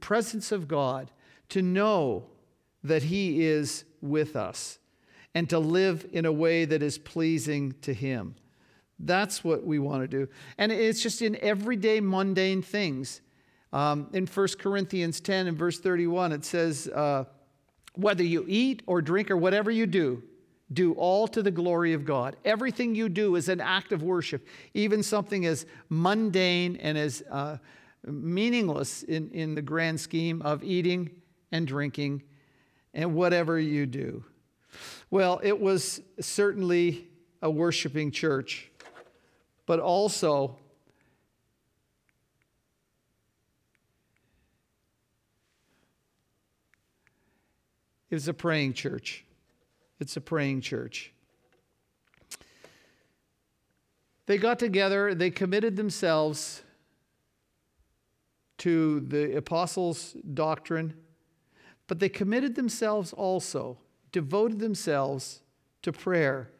[0.00, 1.10] presence of God,
[1.50, 2.24] to know
[2.82, 4.78] that He is with us,
[5.34, 8.34] and to live in a way that is pleasing to Him.
[8.98, 10.28] That's what we want to do.
[10.58, 13.20] And it's just in everyday mundane things.
[13.72, 17.24] Um, in 1 Corinthians 10 and verse 31, it says, uh,
[17.94, 20.22] whether you eat or drink or whatever you do,
[20.72, 22.36] do all to the glory of God.
[22.44, 27.58] Everything you do is an act of worship, even something as mundane and as uh,
[28.04, 31.10] meaningless in, in the grand scheme of eating
[31.50, 32.22] and drinking
[32.94, 34.24] and whatever you do.
[35.12, 37.06] Well, it was certainly
[37.42, 38.70] a worshiping church,
[39.66, 40.56] but also
[48.08, 49.26] it was a praying church.
[50.00, 51.12] It's a praying church.
[54.24, 56.62] They got together, they committed themselves
[58.56, 60.94] to the apostles' doctrine,
[61.86, 63.76] but they committed themselves also,
[64.12, 65.40] devoted themselves
[65.82, 66.50] to prayer.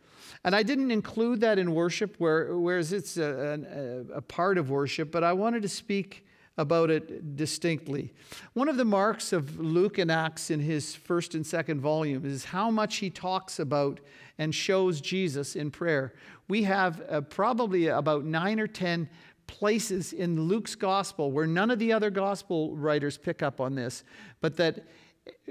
[0.45, 4.71] And I didn't include that in worship, where, whereas it's a, a, a part of
[4.71, 6.27] worship, but I wanted to speak
[6.59, 8.13] about it distinctly.
[8.53, 12.45] One of the marks of Luke and Acts in his first and second volume is
[12.45, 14.01] how much he talks about
[14.39, 16.13] and shows Jesus in prayer.
[16.49, 19.09] We have uh, probably about nine or ten
[19.47, 24.05] places in Luke's gospel where none of the other gospel writers pick up on this,
[24.41, 24.87] but that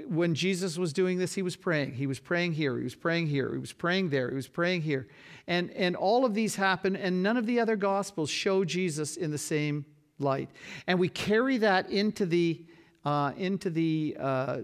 [0.06, 1.94] when Jesus was doing this, he was praying.
[1.94, 4.82] He was praying here, he was praying here, he was praying there, he was praying
[4.82, 5.08] here.
[5.46, 9.30] And, and all of these happen, and none of the other gospels show Jesus in
[9.30, 9.84] the same
[10.18, 10.50] light.
[10.86, 12.64] And we carry that into the,
[13.04, 14.58] uh, into the uh,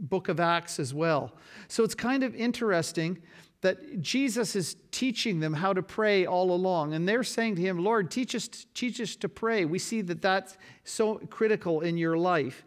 [0.00, 1.32] book of Acts as well.
[1.68, 3.18] So it's kind of interesting
[3.62, 6.94] that Jesus is teaching them how to pray all along.
[6.94, 9.64] And they're saying to him, Lord, teach us, teach us to pray.
[9.64, 12.64] We see that that's so critical in your life.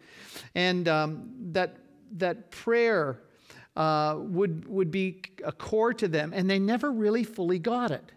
[0.54, 1.76] And um, that,
[2.12, 3.20] that prayer
[3.76, 6.32] uh, would, would be a core to them.
[6.32, 8.12] And they never really fully got it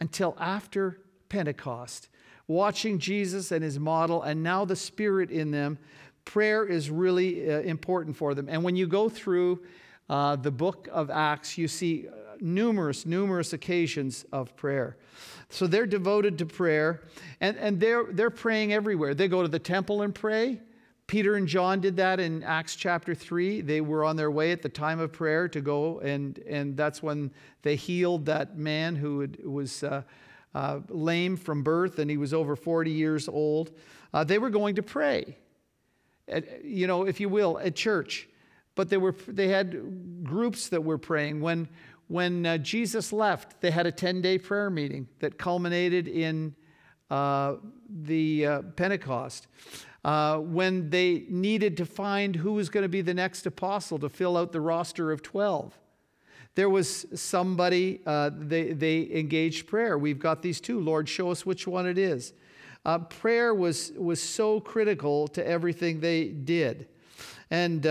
[0.00, 2.08] until after Pentecost
[2.46, 5.78] watching Jesus and his model, and now the Spirit in them,
[6.24, 8.48] prayer is really uh, important for them.
[8.48, 9.62] And when you go through
[10.08, 14.96] uh, the book of Acts, you see uh, numerous, numerous occasions of prayer.
[15.48, 17.02] So they're devoted to prayer,
[17.40, 19.14] and, and they're, they're praying everywhere.
[19.14, 20.60] They go to the temple and pray.
[21.06, 23.60] Peter and John did that in Acts chapter 3.
[23.60, 27.02] They were on their way at the time of prayer to go, and, and that's
[27.02, 27.30] when
[27.62, 30.02] they healed that man who had, was uh,
[30.54, 33.72] uh, lame from birth and he was over 40 years old.
[34.12, 35.36] Uh, they were going to pray,
[36.28, 38.28] at, you know, if you will, at church.
[38.74, 41.40] But they, were, they had groups that were praying.
[41.40, 41.68] When,
[42.08, 46.54] when uh, Jesus left, they had a 10 day prayer meeting that culminated in
[47.10, 47.56] uh,
[47.88, 49.46] the uh, Pentecost.
[50.04, 54.08] Uh, when they needed to find who was going to be the next apostle to
[54.08, 55.78] fill out the roster of 12
[56.54, 59.96] there was somebody, uh, they, they engaged prayer.
[59.96, 60.80] We've got these two.
[60.80, 62.34] Lord, show us which one it is.
[62.84, 66.88] Uh, prayer was, was so critical to everything they did.
[67.50, 67.86] And,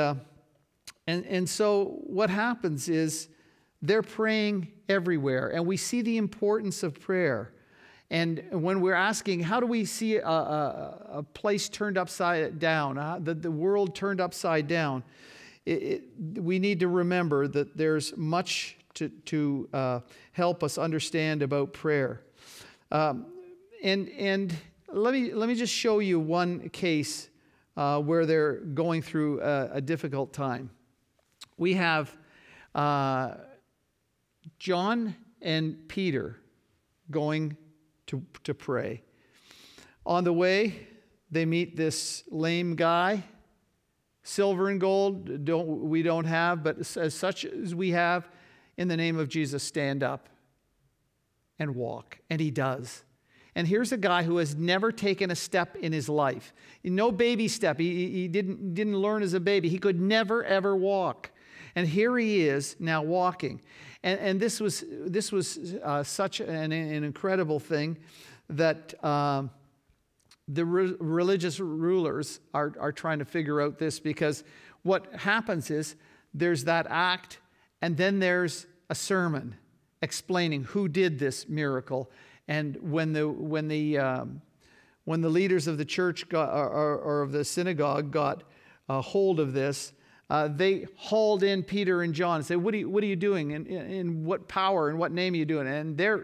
[1.12, 3.28] and, and so what happens is
[3.82, 7.54] they're praying everywhere, and we see the importance of prayer.
[8.12, 12.98] and when we're asking, how do we see a, a, a place turned upside down,
[12.98, 15.04] uh, the, the world turned upside down,
[15.66, 16.04] it, it,
[16.42, 20.00] we need to remember that there's much to, to uh,
[20.34, 22.22] help us understand about prayer.
[22.92, 23.26] Um,
[23.84, 24.54] and and
[24.92, 27.30] let, me, let me just show you one case
[27.78, 30.70] uh, where they're going through a, a difficult time.
[31.58, 32.16] We have
[32.74, 33.36] uh,
[34.60, 36.38] John and Peter
[37.10, 37.58] going
[38.08, 39.04] to, to pray.
[40.06, 40.88] On the way,
[41.30, 43.24] they meet this lame guy.
[44.24, 48.30] Silver and gold don't, we don't have, but as such as we have,
[48.78, 50.30] in the name of Jesus, stand up
[51.60, 52.20] and walk.
[52.30, 53.04] And he does.
[53.56, 56.54] And here's a guy who has never taken a step in his life.
[56.84, 57.80] No baby step.
[57.80, 59.70] He, he didn't, didn't learn as a baby.
[59.70, 61.32] He could never, ever walk.
[61.76, 63.62] And here he is now walking.
[64.04, 67.98] And, and this was, this was uh, such an, an, incredible thing
[68.50, 69.52] that um,
[70.48, 74.44] the re- religious rulers are, are trying to figure out this because
[74.84, 75.96] what happens is
[76.34, 77.40] there's that act,
[77.82, 79.56] and then there's a sermon
[80.02, 82.10] explaining who did this miracle.
[82.48, 84.42] And when the, when the, um,
[85.06, 88.44] when the leaders of the church got, or, or, of the synagogue got
[88.90, 89.94] a hold of this,
[90.32, 93.18] uh, they hauled in Peter and John and said, What are you, what are you
[93.18, 93.52] doing?
[93.52, 95.68] And in what power and what name are you doing?
[95.68, 96.24] And they're,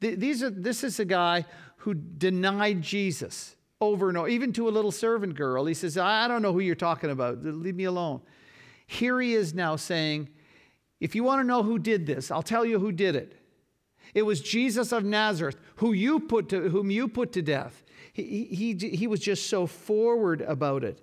[0.00, 1.46] these are, this is a guy
[1.78, 5.64] who denied Jesus over and over, even to a little servant girl.
[5.64, 7.42] He says, I don't know who you're talking about.
[7.42, 8.20] Leave me alone.
[8.86, 10.28] Here he is now saying,
[11.00, 13.34] If you want to know who did this, I'll tell you who did it.
[14.12, 17.82] It was Jesus of Nazareth, who you put to, whom you put to death.
[18.12, 21.00] He, he, he was just so forward about it.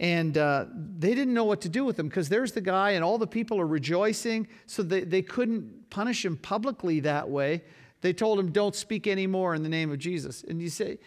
[0.00, 3.04] And uh, they didn't know what to do with him because there's the guy, and
[3.04, 4.46] all the people are rejoicing.
[4.66, 7.62] So they, they couldn't punish him publicly that way.
[8.00, 10.44] They told him, Don't speak anymore in the name of Jesus.
[10.44, 10.98] And you say,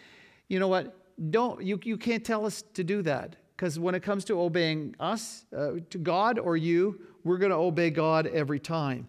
[0.48, 0.94] You know what?
[1.30, 4.94] Don't, you, you can't tell us to do that because when it comes to obeying
[5.00, 9.08] us, uh, to God or you, we're going to obey God every time.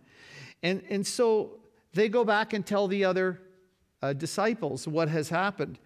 [0.62, 1.60] And, and so
[1.94, 3.42] they go back and tell the other
[4.02, 5.80] uh, disciples what has happened.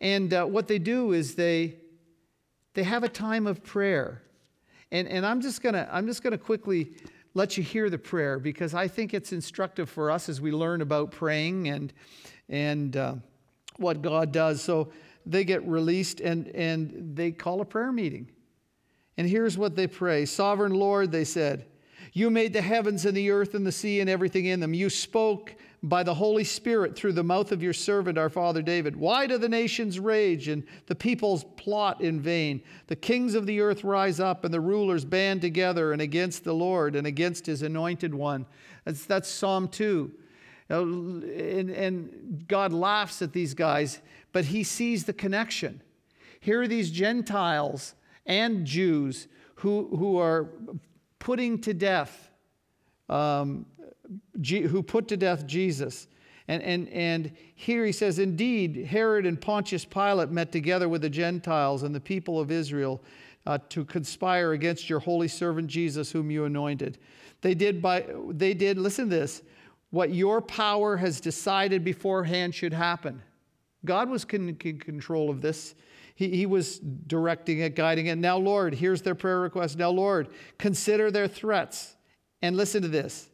[0.00, 1.76] And uh, what they do is they
[2.74, 4.22] they have a time of prayer.
[4.90, 6.92] And, and I'm just gonna I'm just gonna quickly
[7.34, 10.80] let you hear the prayer because I think it's instructive for us as we learn
[10.80, 11.92] about praying and
[12.48, 13.14] and uh,
[13.76, 14.62] what God does.
[14.62, 14.90] So
[15.26, 18.30] they get released and and they call a prayer meeting.
[19.18, 21.66] And here's what they pray: Sovereign Lord, they said,
[22.12, 24.74] you made the heavens and the earth and the sea and everything in them.
[24.74, 28.96] You spoke by the Holy Spirit through the mouth of your servant, our father David.
[28.96, 32.62] Why do the nations rage and the peoples plot in vain?
[32.88, 36.52] The kings of the earth rise up and the rulers band together and against the
[36.52, 38.46] Lord and against his anointed one.
[38.84, 40.12] That's, that's Psalm 2.
[40.70, 44.00] And, and God laughs at these guys,
[44.32, 45.80] but he sees the connection.
[46.40, 47.94] Here are these Gentiles
[48.26, 50.50] and Jews who, who are
[51.18, 52.30] putting to death
[53.08, 53.66] um,
[54.42, 56.08] who put to death Jesus.
[56.48, 61.10] And, and, and here he says, Indeed, Herod and Pontius Pilate met together with the
[61.10, 63.02] Gentiles and the people of Israel
[63.46, 66.98] uh, to conspire against your holy servant Jesus, whom you anointed.
[67.40, 69.42] They did, by, they did, listen to this,
[69.90, 73.22] what your power has decided beforehand should happen.
[73.84, 75.74] God was in control of this.
[76.18, 78.18] He, he was directing it, guiding it.
[78.18, 79.78] Now, Lord, here's their prayer request.
[79.78, 80.26] Now, Lord,
[80.58, 81.94] consider their threats.
[82.42, 83.28] And listen to this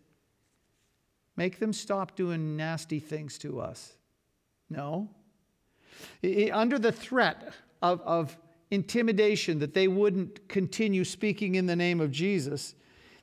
[1.35, 3.95] Make them stop doing nasty things to us.
[4.69, 5.09] No.
[6.53, 8.37] Under the threat of, of
[8.71, 12.75] intimidation that they wouldn't continue speaking in the name of Jesus,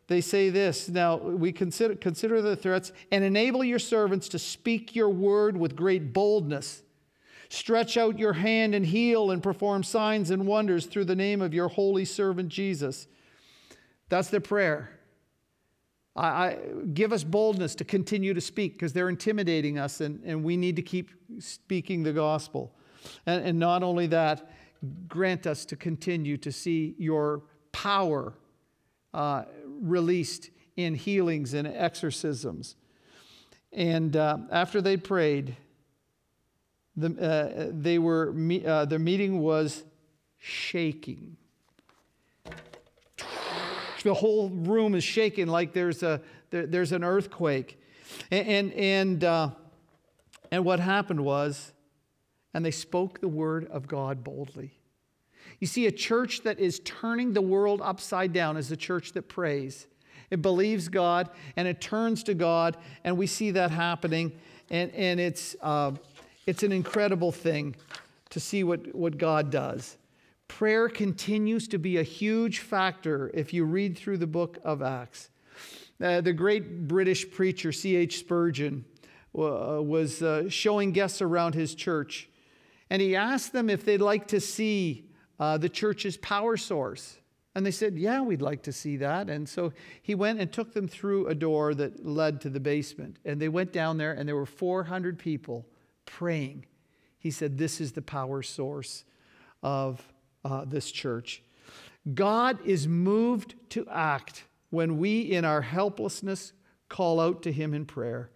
[0.07, 4.95] they say this now we consider, consider the threats and enable your servants to speak
[4.95, 6.81] your word with great boldness
[7.51, 11.53] stretch out your hand and heal and perform signs and wonders through the name of
[11.53, 13.07] your holy servant jesus
[14.09, 15.01] that's their prayer
[16.15, 16.57] I, I,
[16.93, 20.75] give us boldness to continue to speak because they're intimidating us and, and we need
[20.75, 22.75] to keep speaking the gospel.
[23.25, 24.51] And, and not only that,
[25.07, 28.33] grant us to continue to see your power
[29.13, 29.43] uh,
[29.81, 32.75] released in healings and exorcisms.
[33.71, 35.55] And uh, after they prayed,
[36.95, 38.33] the, uh, they were,
[38.65, 39.83] uh, their meeting was
[40.37, 41.37] shaking
[44.03, 47.79] the whole room is shaking like there's, a, there, there's an earthquake.
[48.29, 49.49] And, and, and, uh,
[50.51, 51.71] and what happened was,
[52.53, 54.77] and they spoke the word of God boldly.
[55.59, 59.23] You see, a church that is turning the world upside down is a church that
[59.23, 59.87] prays.
[60.29, 64.33] It believes God and it turns to God, and we see that happening.
[64.69, 65.91] And, and it's, uh,
[66.45, 67.75] it's an incredible thing
[68.29, 69.97] to see what, what God does.
[70.47, 75.29] Prayer continues to be a huge factor if you read through the book of Acts.
[76.01, 78.19] Uh, the great British preacher C.H.
[78.19, 78.83] Spurgeon
[79.37, 82.27] uh, was uh, showing guests around his church,
[82.89, 85.05] and he asked them if they'd like to see
[85.39, 87.17] uh, the church's power source.
[87.53, 89.29] And they said, Yeah, we'd like to see that.
[89.29, 93.17] And so he went and took them through a door that led to the basement.
[93.25, 95.65] And they went down there, and there were 400 people
[96.11, 96.65] praying.
[97.17, 99.03] He said, This is the power source
[99.63, 100.01] of
[100.43, 101.41] uh, this church.
[102.13, 106.53] God is moved to act when we, in our helplessness,
[106.89, 108.29] call out to Him in prayer.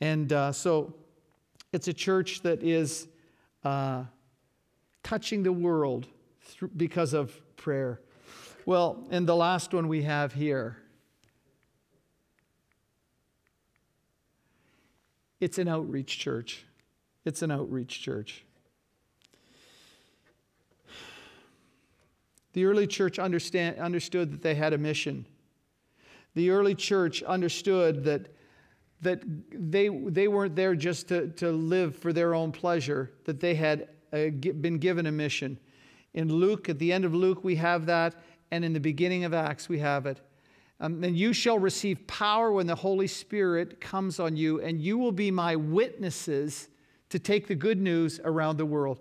[0.00, 0.94] And uh, so
[1.72, 3.08] it's a church that is
[3.64, 4.04] uh,
[5.02, 6.06] touching the world
[6.76, 8.00] because of prayer.
[8.64, 10.76] Well, and the last one we have here
[15.40, 16.66] it's an outreach church.
[17.24, 18.44] It's an outreach church.
[22.52, 25.26] The early church understand, understood that they had a mission.
[26.34, 28.34] The early church understood that,
[29.02, 33.54] that they, they weren't there just to, to live for their own pleasure, that they
[33.54, 35.58] had uh, been given a mission.
[36.14, 38.14] In Luke, at the end of Luke, we have that,
[38.50, 40.20] and in the beginning of Acts, we have it.
[40.80, 44.98] Um, and you shall receive power when the Holy Spirit comes on you, and you
[44.98, 46.69] will be my witnesses
[47.10, 49.00] to take the good news around the world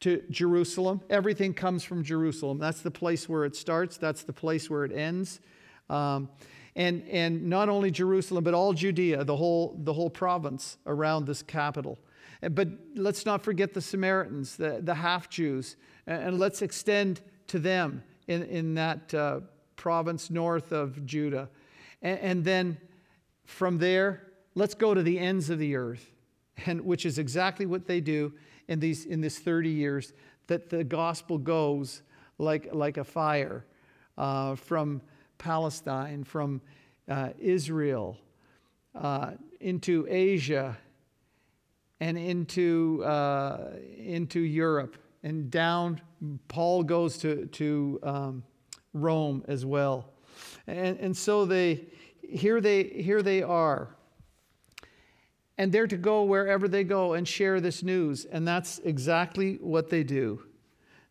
[0.00, 1.00] to Jerusalem.
[1.08, 2.58] Everything comes from Jerusalem.
[2.58, 5.40] That's the place where it starts, that's the place where it ends.
[5.88, 6.28] Um,
[6.74, 11.42] and, and not only Jerusalem, but all Judea, the whole, the whole province around this
[11.42, 11.98] capital.
[12.40, 15.76] But let's not forget the Samaritans, the, the half Jews,
[16.06, 19.40] and let's extend to them in, in that uh,
[19.76, 21.48] province north of Judah.
[22.00, 22.78] And, and then
[23.44, 26.10] from there, let's go to the ends of the earth,
[26.66, 28.32] and, which is exactly what they do
[28.68, 30.12] in, these, in this 30 years,
[30.46, 32.02] that the gospel goes
[32.38, 33.64] like, like a fire
[34.18, 35.00] uh, from
[35.38, 36.60] Palestine, from
[37.08, 38.16] uh, Israel,
[38.94, 40.76] uh, into Asia,
[42.00, 46.00] and into, uh, into Europe, and down.
[46.48, 48.44] Paul goes to, to um,
[48.92, 50.10] Rome as well.
[50.66, 51.86] And, and so they,
[52.22, 53.96] here, they, here they are
[55.58, 58.24] and they're to go wherever they go and share this news.
[58.24, 60.42] And that's exactly what they do.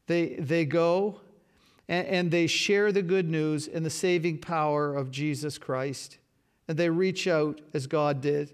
[0.08, 1.22] They, they go
[1.88, 6.18] and, and they share the good news and the saving power of Jesus Christ.
[6.68, 8.54] And they reach out as God did.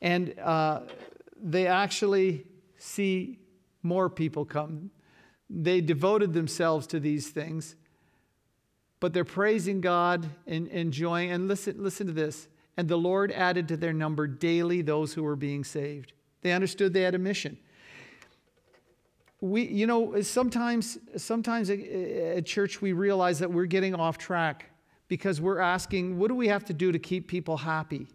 [0.00, 0.80] And uh,
[1.40, 2.46] they actually
[2.78, 3.38] see
[3.82, 4.90] more people come.
[5.48, 7.74] They devoted themselves to these things,
[9.00, 11.32] but they're praising God and enjoying.
[11.32, 12.46] And listen, listen to this
[12.80, 16.14] and the Lord added to their number daily those who were being saved.
[16.40, 17.58] They understood they had a mission.
[19.42, 24.70] We, you know, sometimes, sometimes at church we realize that we're getting off track
[25.08, 28.06] because we're asking, what do we have to do to keep people happy?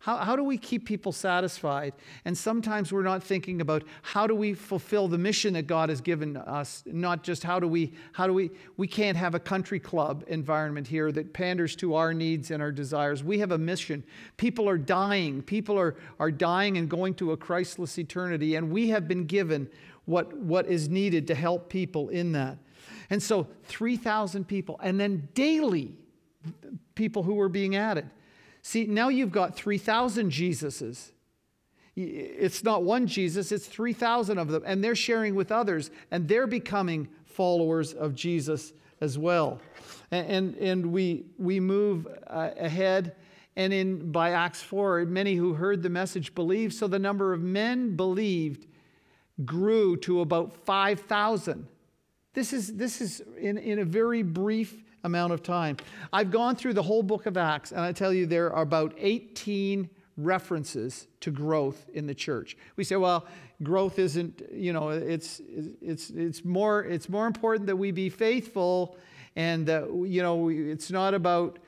[0.00, 1.92] How, how do we keep people satisfied?
[2.24, 6.00] And sometimes we're not thinking about how do we fulfill the mission that God has
[6.00, 9.80] given us, not just how do we, how do we, we can't have a country
[9.80, 13.24] club environment here that panders to our needs and our desires.
[13.24, 14.04] We have a mission.
[14.36, 15.42] People are dying.
[15.42, 19.68] People are, are dying and going to a Christless eternity, and we have been given
[20.04, 22.58] what, what is needed to help people in that.
[23.10, 25.94] And so 3,000 people, and then daily
[26.94, 28.08] people who were being added.
[28.62, 31.12] See, now you've got 3,000 Jesuses.
[31.96, 36.46] It's not one Jesus, it's 3,000 of them, and they're sharing with others, and they're
[36.46, 39.60] becoming followers of Jesus as well.
[40.12, 43.16] And, and, and we, we move uh, ahead,
[43.56, 47.42] and in, by Acts 4, many who heard the message believed, so the number of
[47.42, 48.66] men believed
[49.44, 51.66] grew to about 5,000.
[52.34, 55.76] This is, this is in, in a very brief amount of time.
[56.12, 58.94] I've gone through the whole book of Acts, and I tell you there are about
[58.98, 62.56] 18 references to growth in the church.
[62.76, 63.26] We say, well,
[63.62, 65.40] growth isn't, you know, it's,
[65.80, 68.96] it's, it's, more, it's more important that we be faithful
[69.36, 71.60] and that, you know, it's not about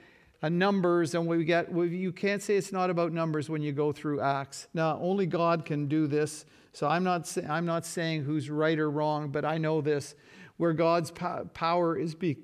[0.43, 3.93] uh, numbers and we get, you can't say it's not about numbers when you go
[3.93, 4.67] through Acts.
[4.75, 6.45] Now, only God can do this.
[6.73, 10.15] So I'm not, I'm not saying who's right or wrong, but I know this
[10.57, 11.11] where God's
[11.55, 12.37] power is be-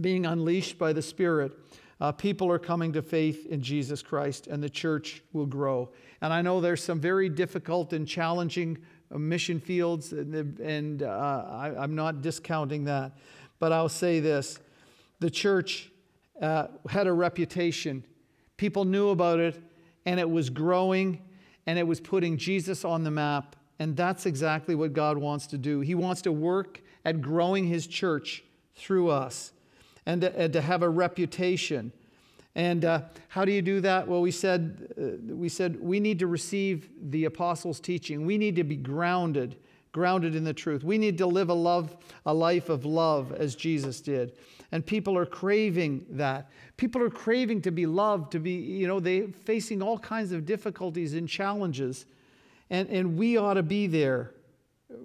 [0.00, 1.52] being unleashed by the Spirit,
[2.00, 5.90] uh, people are coming to faith in Jesus Christ and the church will grow.
[6.20, 8.78] And I know there's some very difficult and challenging
[9.14, 13.12] uh, mission fields, and, and uh, I, am not discounting that.
[13.58, 14.58] But I'll say this
[15.20, 15.90] the church
[16.42, 18.04] uh, had a reputation,
[18.56, 19.58] people knew about it,
[20.04, 21.22] and it was growing,
[21.66, 25.58] and it was putting Jesus on the map And that's exactly what God wants to
[25.58, 25.80] do.
[25.80, 28.44] He wants to work at growing His church
[28.74, 29.52] through us
[30.06, 31.92] and to, and to have a reputation.
[32.54, 34.08] And uh, how do you do that?
[34.08, 38.24] Well, we said, uh, we said we need to receive the apostles' teaching.
[38.24, 39.56] We need to be grounded,
[39.92, 40.82] grounded in the truth.
[40.82, 44.32] We need to live a love, a life of love as Jesus did.
[44.72, 46.50] And people are craving that.
[46.76, 50.46] People are craving to be loved, to be, you know, they facing all kinds of
[50.46, 52.06] difficulties and challenges.
[52.70, 54.32] And, and we ought to be there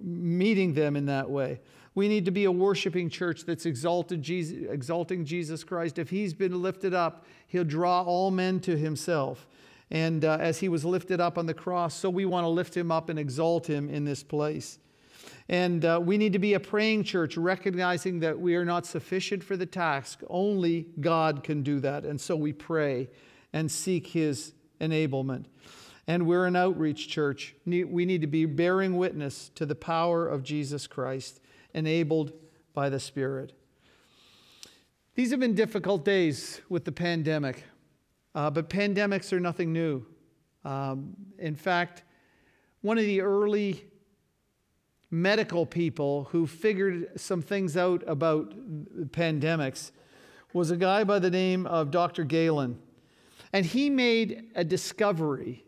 [0.02, 1.60] meeting them in that way.
[1.94, 5.98] We need to be a worshiping church that's Jesus, exalting Jesus Christ.
[5.98, 9.46] If he's been lifted up, he'll draw all men to himself.
[9.90, 12.74] And uh, as he was lifted up on the cross, so we want to lift
[12.74, 14.78] him up and exalt him in this place.
[15.50, 19.44] And uh, we need to be a praying church, recognizing that we are not sufficient
[19.44, 20.22] for the task.
[20.30, 22.06] Only God can do that.
[22.06, 23.10] And so we pray
[23.52, 25.44] and seek his enablement.
[26.06, 27.54] And we're an outreach church.
[27.66, 31.41] We need to be bearing witness to the power of Jesus Christ
[31.74, 32.32] enabled
[32.74, 33.52] by the Spirit.
[35.14, 37.64] These have been difficult days with the pandemic,
[38.34, 40.06] uh, but pandemics are nothing new.
[40.64, 42.02] Um, in fact,
[42.80, 43.84] one of the early
[45.10, 48.54] medical people who figured some things out about
[49.10, 49.90] pandemics
[50.54, 52.24] was a guy by the name of Dr.
[52.24, 52.78] Galen.
[53.52, 55.64] And he made a discovery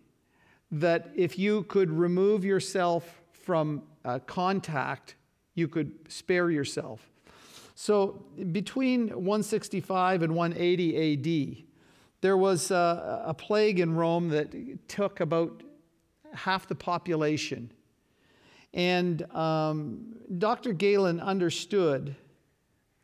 [0.70, 5.16] that if you could remove yourself from uh, contact
[5.54, 7.08] you could spare yourself.
[7.74, 11.64] So between 165 and 180 AD,
[12.20, 15.62] there was a, a plague in Rome that took about
[16.32, 17.70] half the population.
[18.72, 20.72] And um, Dr.
[20.72, 22.16] Galen understood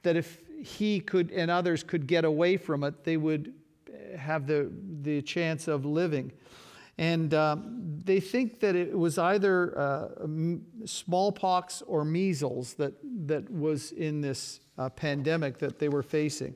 [0.02, 3.54] that if he could and others could get away from it, they would
[4.16, 4.70] have the,
[5.02, 6.32] the chance of living.
[7.00, 10.26] And um, they think that it was either uh,
[10.84, 12.92] smallpox or measles that,
[13.26, 16.54] that was in this uh, pandemic that they were facing.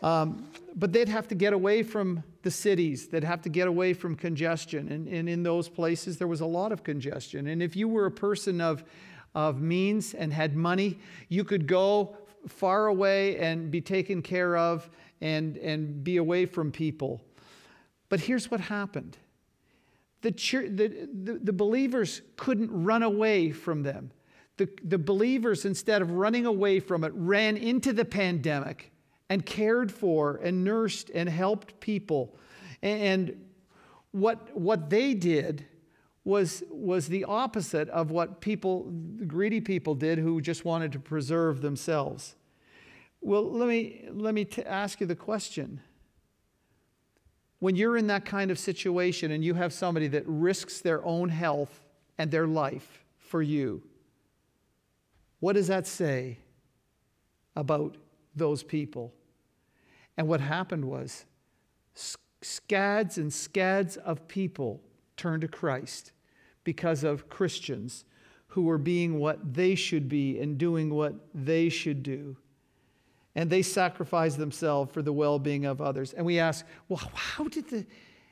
[0.00, 0.46] Um,
[0.76, 4.14] but they'd have to get away from the cities, they'd have to get away from
[4.14, 4.92] congestion.
[4.92, 7.48] And, and in those places, there was a lot of congestion.
[7.48, 8.84] And if you were a person of,
[9.34, 14.88] of means and had money, you could go far away and be taken care of
[15.20, 17.20] and, and be away from people.
[18.08, 19.16] But here's what happened
[20.22, 24.10] the, the, the believers couldn't run away from them.
[24.56, 28.92] The, the believers, instead of running away from it, ran into the pandemic
[29.28, 32.36] and cared for and nursed and helped people.
[32.82, 33.44] And
[34.10, 35.64] what, what they did
[36.24, 38.92] was, was the opposite of what people,
[39.26, 42.34] greedy people did who just wanted to preserve themselves.
[43.20, 45.80] Well, let me, let me t- ask you the question
[47.60, 51.28] when you're in that kind of situation and you have somebody that risks their own
[51.28, 51.80] health
[52.16, 53.82] and their life for you,
[55.40, 56.38] what does that say
[57.56, 57.96] about
[58.34, 59.12] those people?
[60.16, 61.24] And what happened was
[62.40, 64.80] scads and scads of people
[65.16, 66.12] turned to Christ
[66.64, 68.04] because of Christians
[68.48, 72.36] who were being what they should be and doing what they should do
[73.38, 76.12] and they sacrifice themselves for the well-being of others.
[76.12, 77.86] And we ask, well, how did the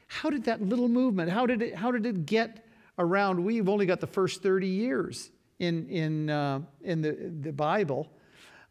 [0.08, 2.66] how did that little movement, how did it, how did it get
[2.98, 3.44] around?
[3.44, 5.30] We've only got the first 30 years
[5.60, 8.08] in, in, uh, in the, the Bible.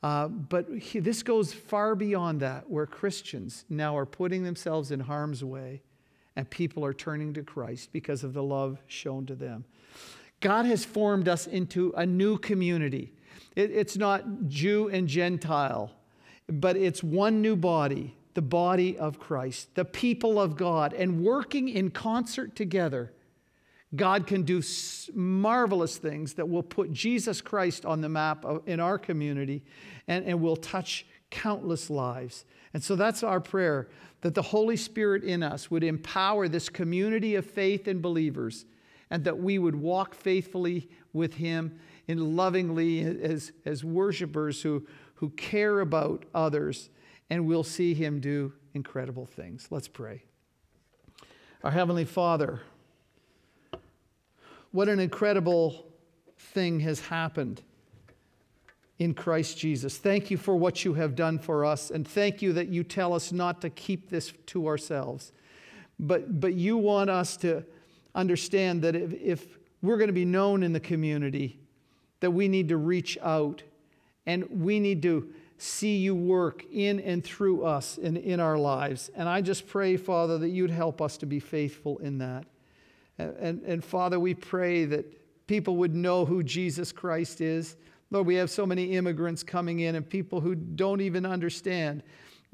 [0.04, 5.02] Uh, but he, this goes far beyond that, where Christians now are putting themselves in
[5.02, 5.82] harm's way
[6.38, 9.66] and people are turning to Christ because of the love shown to them.
[10.40, 13.14] God has formed us into a new community.
[13.56, 15.92] It, it's not Jew and Gentile
[16.48, 21.70] but it's one new body, the body of Christ, the people of God, and working
[21.70, 23.12] in concert together.
[23.96, 24.62] God can do
[25.14, 29.64] marvelous things that will put Jesus Christ on the map in our community
[30.08, 32.46] and, and will touch countless lives.
[32.74, 33.88] And so that's our prayer
[34.22, 38.66] that the Holy Spirit in us would empower this community of faith and believers
[39.10, 44.86] and that we would walk faithfully with Him and lovingly as, as worshipers who,
[45.16, 46.90] who care about others,
[47.30, 49.68] and we'll see him do incredible things.
[49.72, 50.24] Let's pray.
[51.64, 52.62] Our Heavenly Father,
[54.72, 55.86] what an incredible
[56.38, 57.62] thing has happened
[59.00, 59.98] in Christ Jesus.
[59.98, 63.14] Thank you for what you have done for us, and thank you that you tell
[63.14, 65.32] us not to keep this to ourselves.
[66.00, 67.64] But, but you want us to
[68.14, 71.60] understand that if, if we're going to be known in the community,
[72.20, 73.64] that we need to reach out
[74.26, 79.10] and we need to see you work in and through us and in our lives.
[79.16, 82.46] And I just pray, Father, that you'd help us to be faithful in that.
[83.18, 87.78] And, and, and Father, we pray that people would know who Jesus Christ is.
[88.12, 92.04] Lord, we have so many immigrants coming in and people who don't even understand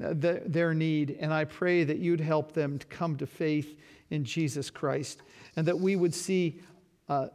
[0.02, 1.16] uh, the, their need.
[1.20, 3.78] And I pray that you'd help them to come to faith
[4.10, 5.22] in Jesus Christ
[5.56, 6.60] and that we would see
[7.08, 7.28] uh,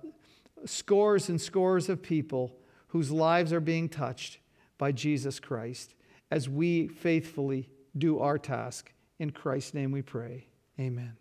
[0.66, 2.56] scores and scores of people
[2.88, 4.40] whose lives are being touched
[4.78, 5.94] by Jesus Christ
[6.32, 8.92] as we faithfully do our task.
[9.20, 10.48] In Christ's name we pray.
[10.80, 11.18] Amen.